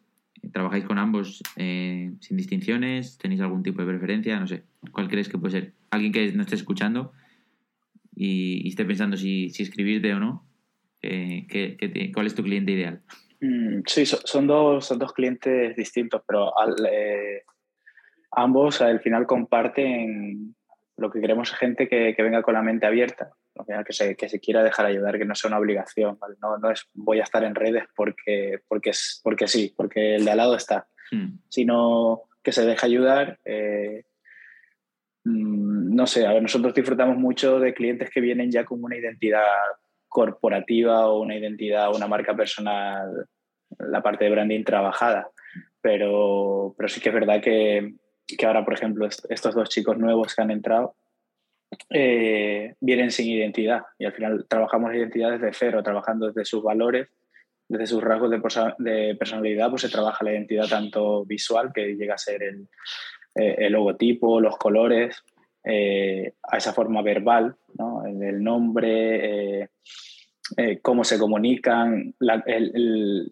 [0.53, 3.17] ¿trabajáis con ambos eh, sin distinciones?
[3.17, 4.39] ¿Tenéis algún tipo de preferencia?
[4.39, 4.63] No sé.
[4.91, 5.73] ¿Cuál crees que puede ser?
[5.89, 7.11] Alguien que no esté escuchando
[8.15, 10.47] y, esté pensando si, si, escribirte o no.
[11.01, 13.01] ¿qué, cuál es tu cliente ideal?
[13.41, 16.53] Mm, sí, son, dos, son dos clientes distintos, pero
[16.89, 17.43] eh,
[18.31, 20.55] ambos al final comparten
[20.95, 23.33] lo que queremos gente que, que venga con la mente abierta
[23.85, 26.87] que se, que se quiera dejar ayudar, que no sea una obligación, no, no, es
[26.93, 30.55] voy a estar en redes porque, porque, es, porque sí, porque el de al lado
[30.55, 31.39] está, hmm.
[31.49, 33.39] sino que se deje ayudar.
[33.45, 34.12] Eh, mm,
[35.25, 39.43] no sé, a ver, nosotros disfrutamos mucho de clientes que vienen ya con una identidad
[40.07, 43.27] corporativa o una identidad, una marca personal,
[43.79, 45.29] la parte de branding trabajada.
[45.81, 47.93] Pero, pero sí que es verdad que,
[48.27, 50.95] que ahora, por ejemplo, estos dos chicos nuevos que han entrado,
[51.89, 57.07] eh, vienen sin identidad y al final trabajamos identidad desde cero, trabajando desde sus valores,
[57.67, 62.19] desde sus rasgos de, personalidad, pues se trabaja la identidad tanto visual, que llega a
[62.19, 62.67] ser el,
[63.35, 65.23] eh, logotipo, los colores,
[65.63, 68.05] eh, a esa forma verbal, ¿no?
[68.05, 69.69] el, nombre,
[70.81, 72.13] cómo se comunican,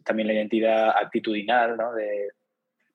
[0.03, 1.93] también la identidad actitudinal, ¿no?
[1.93, 2.29] de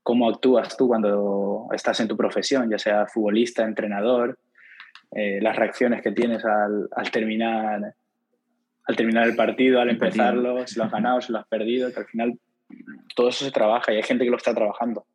[0.03, 4.39] cómo actúas tú cuando estás en tu profesión, ya sea futbolista, entrenador,
[5.13, 7.95] eh, las reacciones que tienes al, al, terminar,
[8.85, 12.01] al terminar el partido, al empezarlo, si lo has ganado, si lo has perdido, que
[12.01, 12.39] al final
[13.15, 15.07] todo eso se trabaja y hay gente que lo está trabajando.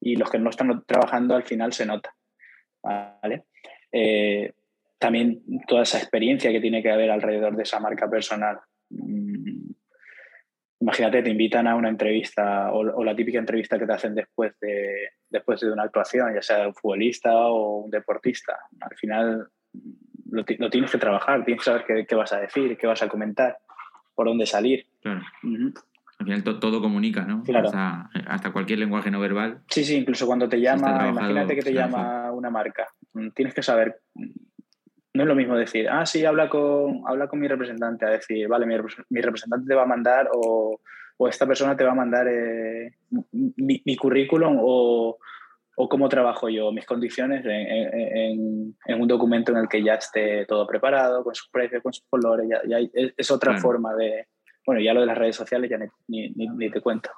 [0.00, 2.14] Y los que no están trabajando al final se nota.
[2.82, 3.44] ¿vale?
[3.92, 4.52] Eh,
[4.98, 8.60] también toda esa experiencia que tiene que haber alrededor de esa marca personal.
[8.90, 9.70] Mm,
[10.80, 15.10] imagínate, te invitan a una entrevista o, la típica entrevista que te hacen después de,
[15.28, 18.58] después de una actuación, ya sea un futbolista o un deportista.
[18.80, 19.48] Al final
[20.30, 23.58] lo, tienes que trabajar, tienes que saber qué, vas a decir, qué vas a comentar,
[24.14, 24.86] por dónde salir.
[26.20, 27.42] Al final todo comunica, ¿no?
[27.42, 27.70] Claro.
[27.72, 29.62] hasta cualquier lenguaje no verbal.
[29.68, 32.86] Sí, sí, incluso cuando te llama, imagínate que te llama una marca,
[33.34, 34.00] tienes que saber
[35.12, 38.46] no es lo mismo decir, ah, sí, habla con, habla con mi representante, a decir,
[38.46, 38.76] vale, mi,
[39.20, 40.80] representante te va a mandar o,
[41.16, 42.92] o, esta persona te va a mandar eh,
[43.30, 45.18] mi, currículum o,
[45.76, 50.46] o, cómo trabajo yo, mis condiciones en, en, un documento en el que ya esté
[50.46, 52.78] todo preparado, con sus precios, con sus colores, ya,
[53.16, 54.26] es, otra forma de...
[54.66, 57.10] Bueno, ya lo de las redes sociales ya ni, te cuento.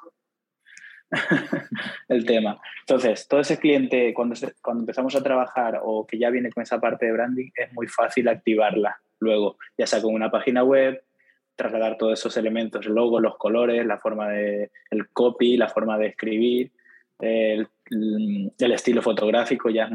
[2.09, 2.59] el tema.
[2.81, 6.81] Entonces, todo ese cliente, cuando, cuando empezamos a trabajar o que ya viene con esa
[6.81, 11.03] parte de branding, es muy fácil activarla luego, ya sea con una página web,
[11.57, 15.97] trasladar todos esos elementos, el logo, los colores, la forma de, el copy, la forma
[15.97, 16.73] de escribir,
[17.21, 19.91] el, el, estilo fotográfico, ya es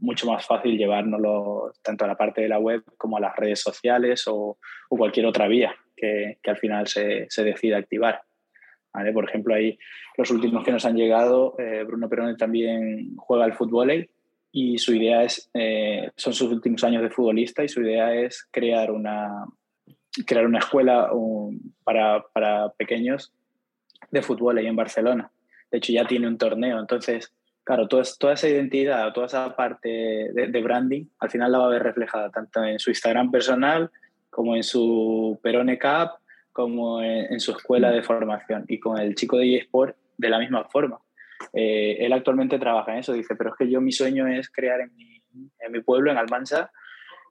[0.00, 3.60] mucho más fácil llevárnoslo tanto a la parte de la web como a las redes
[3.60, 8.22] sociales o, o cualquier otra vía que, que al final se, se decida activar.
[8.92, 9.12] ¿vale?
[9.12, 9.78] Por ejemplo, ahí
[10.16, 14.08] los últimos que nos han llegado, eh, Bruno Perone también juega al fútbol
[14.50, 18.48] y su idea es, eh, son sus últimos años de futbolista y su idea es
[18.50, 19.46] crear una,
[20.26, 21.10] crear una escuela
[21.84, 23.32] para, para, pequeños
[24.10, 25.30] de fútbol ahí en Barcelona.
[25.70, 26.80] De hecho, ya tiene un torneo.
[26.80, 27.32] Entonces,
[27.68, 31.68] claro, toda, toda esa identidad, toda esa parte de, branding, al final la va a
[31.68, 33.90] ver reflejada tanto en su Instagram personal
[34.30, 36.12] como en su Perone Cup,
[36.50, 38.64] como en, su escuela de formación.
[38.68, 40.98] Y con el chico de eSport, de la misma forma.
[41.52, 44.80] Eh, él actualmente trabaja en eso, dice, pero es que yo mi sueño es crear
[44.80, 45.20] en mi,
[45.58, 46.70] en mi pueblo, en Almansa,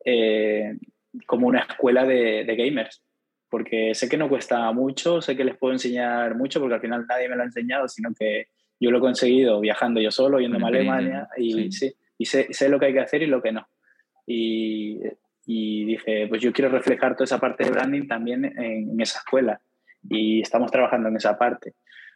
[0.05, 0.77] eh,
[1.25, 3.01] como una escuela de, de, gamers,
[3.49, 7.07] porque sé que no cuesta mucho, sé que les puedo enseñar mucho, porque al final
[7.07, 8.49] nadie me lo ha enseñado, sino que
[8.79, 11.93] yo lo he conseguido viajando yo solo, yendo a Alemania, y, sí.
[12.17, 13.67] y sé, sé, lo que hay que hacer y lo que no.
[14.25, 14.99] Y,
[15.45, 19.19] y, dije, pues yo quiero reflejar toda esa parte de branding también en, en esa
[19.19, 19.61] escuela,
[20.09, 21.73] y estamos trabajando en esa parte.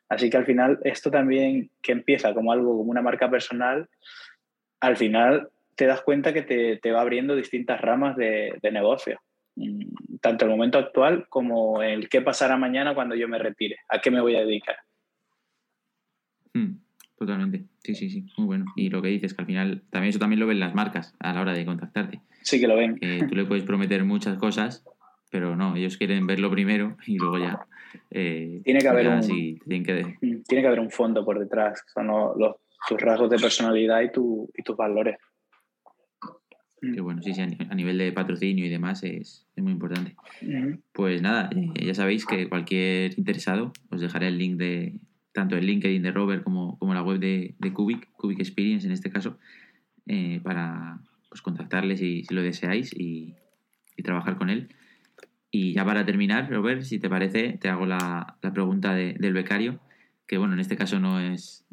[0.09, 3.87] Así que al final, esto también que empieza como algo, como una marca personal,
[4.81, 9.21] al final te das cuenta que te, te va abriendo distintas ramas de, de, negocio,
[9.55, 13.99] mm, tanto el momento actual como el qué pasará mañana cuando yo me retire, a
[14.01, 14.75] qué me voy a dedicar.
[16.53, 16.77] Hmm,
[17.17, 18.65] totalmente, sí, sí, sí, muy bueno.
[18.75, 21.33] Y lo que dices, que al final también eso también lo ven las marcas a
[21.33, 22.21] la hora de contactarte.
[22.41, 22.95] Sí que lo ven.
[22.95, 24.83] Que tú le puedes prometer muchas cosas,
[25.31, 27.65] pero no, ellos quieren verlo primero y luego ya.
[28.09, 30.03] Eh, tiene, que haber un, tienen que...
[30.21, 32.55] Mm, tiene que haber un fondo por detrás, son los,
[32.87, 35.17] tus rasgos de personalidad y, tu, y tus valores.
[36.81, 40.15] Que bueno, sí, sí, a nivel de patrocinio y demás es, es muy importante.
[40.91, 44.95] Pues nada, eh, ya sabéis que cualquier interesado, os dejaré el link de
[45.33, 48.93] tanto el LinkedIn de Robert como, como la web de, de Cubic, Cubic Experience en
[48.93, 49.37] este caso,
[50.07, 53.35] eh, para pues, contactarles si, si lo deseáis y,
[53.95, 54.69] y, trabajar con él.
[55.51, 59.33] Y ya para terminar, Robert, si te parece, te hago la, la pregunta de, del
[59.33, 59.79] becario,
[60.27, 61.65] que bueno, en este caso no es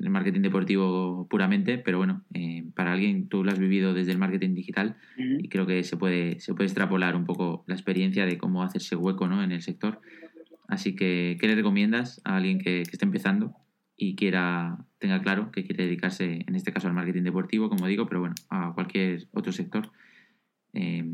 [0.00, 4.18] el marketing deportivo puramente, pero bueno, eh, para alguien tú lo has vivido desde el
[4.18, 8.38] marketing digital y creo que se puede, se puede extrapolar un poco la experiencia de
[8.38, 9.42] cómo hacerse hueco ¿no?
[9.42, 10.00] en el sector.
[10.68, 13.54] Así que, ¿qué le recomiendas a alguien que, que, esté empezando
[13.96, 18.06] y quiera, tenga claro que quiere dedicarse, en este caso al marketing deportivo, como digo,
[18.06, 19.90] pero bueno, a cualquier otro sector?
[20.72, 21.04] Eh,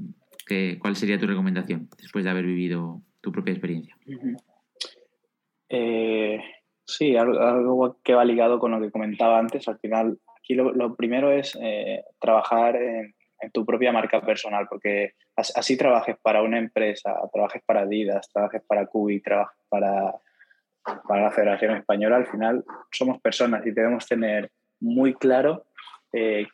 [0.47, 3.97] ¿qué, ¿Cuál sería tu recomendación después de haber vivido tu propia experiencia?
[5.69, 6.39] eh,
[6.91, 9.69] Sí, algo, que va ligado con lo que comentaba antes.
[9.69, 13.15] Al final, aquí lo, primero es eh, trabajar en,
[13.53, 18.87] tu propia marca personal, porque así, trabajes para una empresa, trabajes para Adidas, trabajes para
[18.87, 20.15] Cubi, trabajes para,
[21.09, 25.67] para la Federación Española, al final somos personas y debemos tener muy claro
[26.13, 26.47] eh,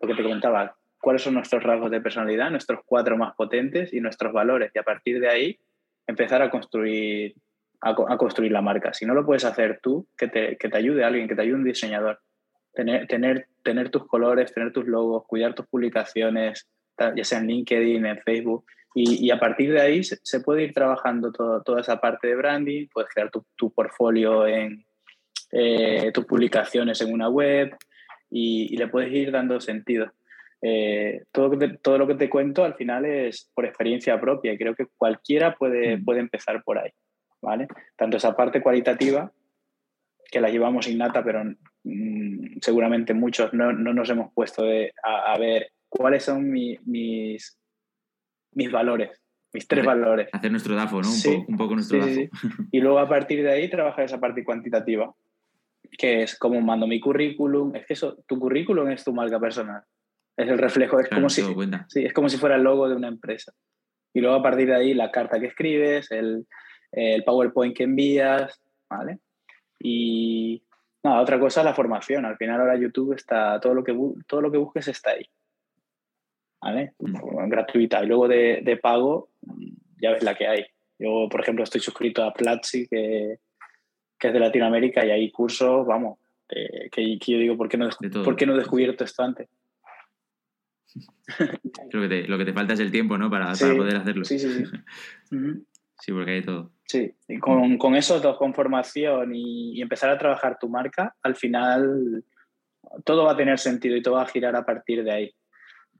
[0.00, 4.00] lo que te comentaba, cuáles son nuestros rasgos de personalidad, nuestros cuatro más potentes y
[4.00, 4.70] nuestros valores.
[4.74, 5.58] Y a partir de ahí
[6.06, 7.34] empezar a construir
[7.82, 8.94] a, construir la marca.
[8.94, 11.56] Si no lo puedes hacer tú, que te, que te ayude alguien, que te ayude
[11.56, 12.20] un diseñador.
[12.74, 16.68] Tener, tener, tener tus colores, tener tus logos, cuidar tus publicaciones,
[16.98, 18.64] ya sea en LinkedIn, en Facebook.
[18.94, 22.28] Y, y a partir de ahí se, se puede ir trabajando todo, toda esa parte
[22.28, 24.84] de branding, puedes crear tu, tu portfolio en
[25.50, 27.76] eh, tus publicaciones en una web
[28.30, 30.12] y, y, le puedes ir dando sentido.
[30.62, 34.74] Eh, todo, todo lo que te cuento al final es por experiencia propia y creo
[34.74, 36.90] que cualquiera puede, puede empezar por ahí.
[37.42, 37.66] ¿vale?
[37.96, 39.32] Tanto esa parte cualitativa,
[40.30, 41.42] que la llevamos innata, pero
[42.60, 47.58] seguramente muchos no, no, nos hemos puesto de, a, a, ver cuáles son mi, mis,
[48.52, 49.10] mis valores,
[49.52, 50.28] mis tres hacer, valores.
[50.32, 51.08] Hacer nuestro DAFO, ¿no?
[51.08, 52.36] Un, sí, po, un poco nuestro sí, DAFO.
[52.36, 52.48] Sí.
[52.72, 55.14] Y luego a partir de ahí trabajar esa parte cuantitativa,
[55.98, 57.74] que es como mando mi currículum.
[57.76, 59.82] Es que eso, tu currículum es tu marca personal.
[60.36, 61.42] Es el reflejo, es, claro, como, si,
[61.88, 63.52] sí, es como si fuera el logo de una empresa.
[64.14, 66.46] Y luego a partir de ahí la carta que escribes, el,
[66.92, 69.18] el PowerPoint que envías, ¿vale?
[69.78, 70.62] Y
[71.02, 72.24] nada, otra cosa es la formación.
[72.24, 73.96] Al final ahora YouTube está, todo lo que,
[74.26, 75.28] todo lo que busques está ahí,
[76.60, 76.94] ¿vale?
[76.98, 77.48] Mm.
[77.48, 78.02] Gratuita.
[78.02, 79.30] Y luego de, de, pago,
[80.00, 80.66] ya ves la que hay.
[80.98, 83.38] Yo, por ejemplo, estoy suscrito a Platzi, que,
[84.18, 87.76] que es de Latinoamérica, y hay cursos, vamos, eh, que, que, yo digo, ¿por qué
[87.76, 87.88] no,
[88.24, 89.48] ¿por qué no he descubierto esto antes?
[91.90, 93.30] Creo que te, lo que te falta es el tiempo, ¿no?
[93.30, 94.24] Para, sí, para poder hacerlo.
[94.24, 94.62] Sí, sí, sí.
[95.32, 95.64] uh -huh.
[96.02, 96.72] Sí, porque hay todo.
[96.84, 101.14] Sí, y con, con esos dos, con formación y, y, empezar a trabajar tu marca,
[101.22, 102.24] al final
[103.04, 105.34] todo va a tener sentido y todo va a girar a partir de ahí.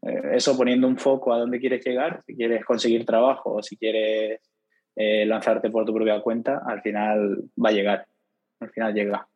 [0.03, 3.76] Eh, eso poniendo un foco a dónde quieres llegar, si quieres conseguir trabajo o si
[3.76, 4.40] quieres
[4.96, 8.07] eh, lanzarte por tu propia cuenta, al final va a llegar.
[8.59, 9.28] Al final llega.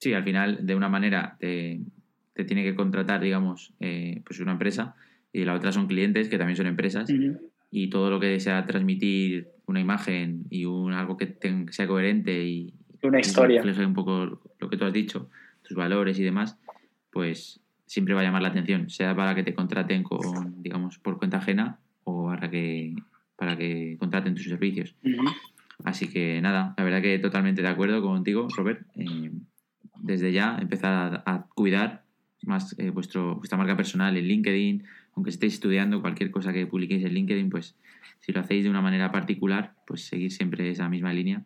[0.00, 1.78] Sí, al final, de una manera, te,
[2.34, 4.96] te tiene que contratar, digamos, eh, pues una empresa
[5.32, 7.08] y la otra son clientes que también son empresas.
[7.08, 11.36] Uh -huh y todo lo que sea transmitir una imagen y un, algo que,
[11.70, 13.62] sea coherente y una historia.
[13.62, 15.30] refleje un poco lo que tú has dicho,
[15.62, 16.58] tus valores y demás,
[17.10, 21.18] pues siempre va a llamar la atención, sea para que te contraten con, digamos, por
[21.18, 22.94] cuenta ajena o para que,
[23.36, 24.94] para que contraten tus servicios.
[25.84, 28.86] Así que nada, la verdad que totalmente de acuerdo contigo, Robert.
[28.96, 29.30] Eh,
[30.02, 32.04] desde ya empezar a, cuidar
[32.42, 34.84] más eh, vuestro, vuestra marca personal en LinkedIn,
[35.14, 37.76] aunque estéis estudiando cualquier cosa que publiquéis en LinkedIn, pues
[38.20, 41.44] si lo hacéis de una manera particular, pues seguir siempre esa misma línea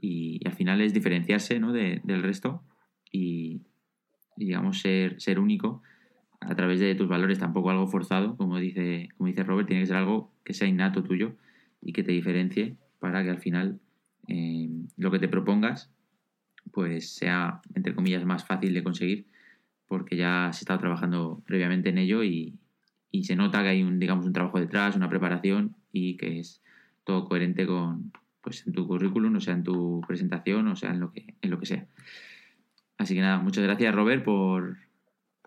[0.00, 1.72] y, al final es diferenciarse ¿no?
[1.72, 2.62] del resto
[3.10, 3.62] y,
[4.36, 5.82] digamos ser, ser único
[6.40, 9.88] a través de tus valores, tampoco algo forzado, como dice, como dice Robert, tiene que
[9.88, 11.34] ser algo que sea innato tuyo
[11.82, 13.80] y que te diferencie para que al final
[14.28, 15.90] eh, lo que te propongas
[16.70, 19.26] pues sea, entre comillas, más fácil de conseguir
[19.86, 22.58] porque ya se está trabajando previamente en ello y,
[23.22, 26.62] se nota que hay un, digamos, un trabajo detrás, una preparación y que es
[27.04, 31.00] todo coherente con, pues en tu currículum, o sea, en tu presentación, o sea, en
[31.00, 31.86] lo que, en lo que sea.
[32.98, 34.76] Así que nada, muchas gracias Robert por,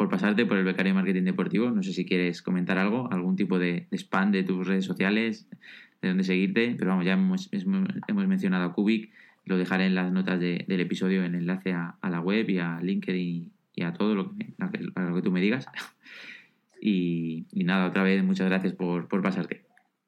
[0.09, 1.69] pasarte por el becario de marketing deportivo.
[1.69, 5.47] No sé si quieres comentar algo, algún tipo de, spam de tus redes sociales,
[6.01, 9.11] de dónde seguirte, pero vamos, ya hemos, hemos mencionado a Cubic,
[9.45, 13.51] lo dejaré en las notas del episodio en enlace a, la web y a LinkedIn
[13.75, 14.53] y a todo lo que,
[14.95, 15.67] lo que tú me digas.
[16.83, 19.65] Y, nada, otra vez muchas gracias por, pasarte.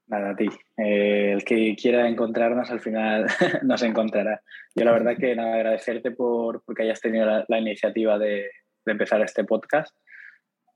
[0.07, 0.47] Nada, a ti.
[0.78, 3.28] Eh, el que quiera encontrarnos al final
[3.63, 4.41] nos encontrará.
[4.76, 8.49] Yo la verdad que nada, agradecerte por porque hayas tenido la, iniciativa de,
[8.86, 9.95] empezar este podcast.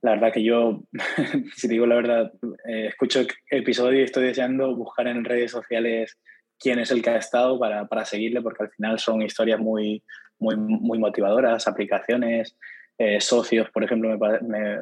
[0.04, 0.84] La verdad que yo,
[1.56, 2.32] si digo la verdad,
[2.70, 6.18] eh, escucho el episodio y estoy deseando buscar en redes sociales
[6.60, 10.04] quién es el que ha estado para, para seguirle, porque al final son historias muy,
[10.40, 12.56] muy, muy motivadoras, aplicaciones,
[13.00, 14.78] eh, socios, por ejemplo, me, me,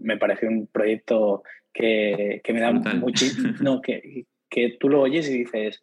[0.00, 1.42] me, parece un proyecto
[1.72, 5.82] que, que me da muchísimo, no, que, que tú lo oyes y dices,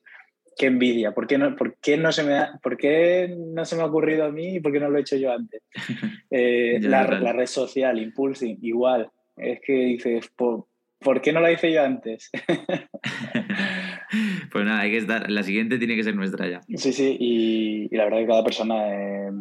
[0.57, 3.76] qué envidia, ¿por qué no, por qué no, se, me ha, por qué no se
[3.76, 5.61] me ha ocurrido a mí y por qué no lo he hecho yo antes?
[6.30, 10.65] Eh, la, la, red social, Impulsing, igual, es que dices, ¿por,
[10.99, 12.30] ¿por qué no la hice yo antes?
[14.51, 15.32] pues nada, hay que estar.
[15.32, 16.61] La siguiente tiene que ser nuestra ya.
[16.76, 19.32] Sí, sí, y, la verdad que cada persona eh,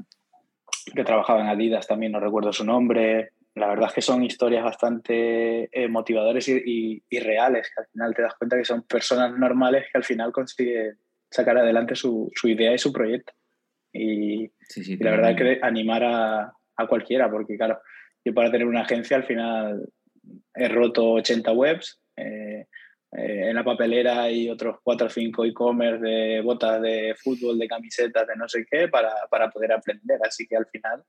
[0.94, 3.30] que trabajaba en Adidas también, no recuerdo su nombre.
[3.56, 8.22] La verdad es que son historias bastante eh, motivadoras y, reales, que al final te
[8.22, 10.98] das cuenta que son personas normales que al final consiguen
[11.30, 13.32] sacar adelante su, idea y su proyecto.
[13.92, 14.50] Y,
[15.00, 17.80] la verdad que animar a, a cualquiera, porque claro,
[18.24, 19.88] yo para tener una agencia al final
[20.54, 22.00] he roto 80 webs.
[22.16, 22.66] Eh,
[23.12, 27.68] eh, en la papelera hay otros 4 o 5 e-commerce de botas de fútbol, de
[27.68, 30.18] camisetas, de no sé qué, para, para poder aprender.
[30.24, 31.02] Así que al final.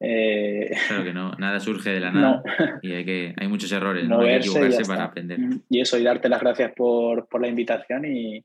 [0.00, 2.42] Eh, claro que no, nada surge de la nada.
[2.82, 5.38] Y hay, que, hay muchos errores, no, hay que equivocarse para aprender.
[5.38, 8.04] Mm, y eso, y darte las gracias por, por la invitación.
[8.04, 8.44] Y, y,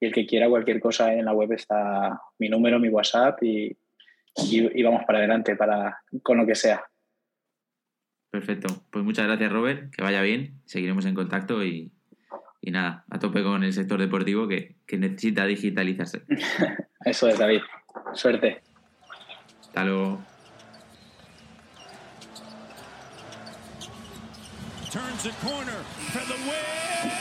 [0.00, 3.76] el que quiera cualquier cosa en la web está mi número, mi WhatsApp y,
[4.36, 6.84] y, y vamos para adelante para, con lo que sea.
[8.30, 8.68] Perfecto.
[8.90, 9.92] Pues muchas gracias, Robert.
[9.94, 10.60] Que vaya bien.
[10.66, 11.92] Seguiremos en contacto y,
[12.60, 16.22] y nada, a tope con el sector deportivo que, que necesita digitalizarse.
[17.04, 17.62] Eso es, David.
[18.12, 18.60] Suerte.
[19.60, 20.22] Hasta luego.
[24.90, 27.17] Turns the corner for the win.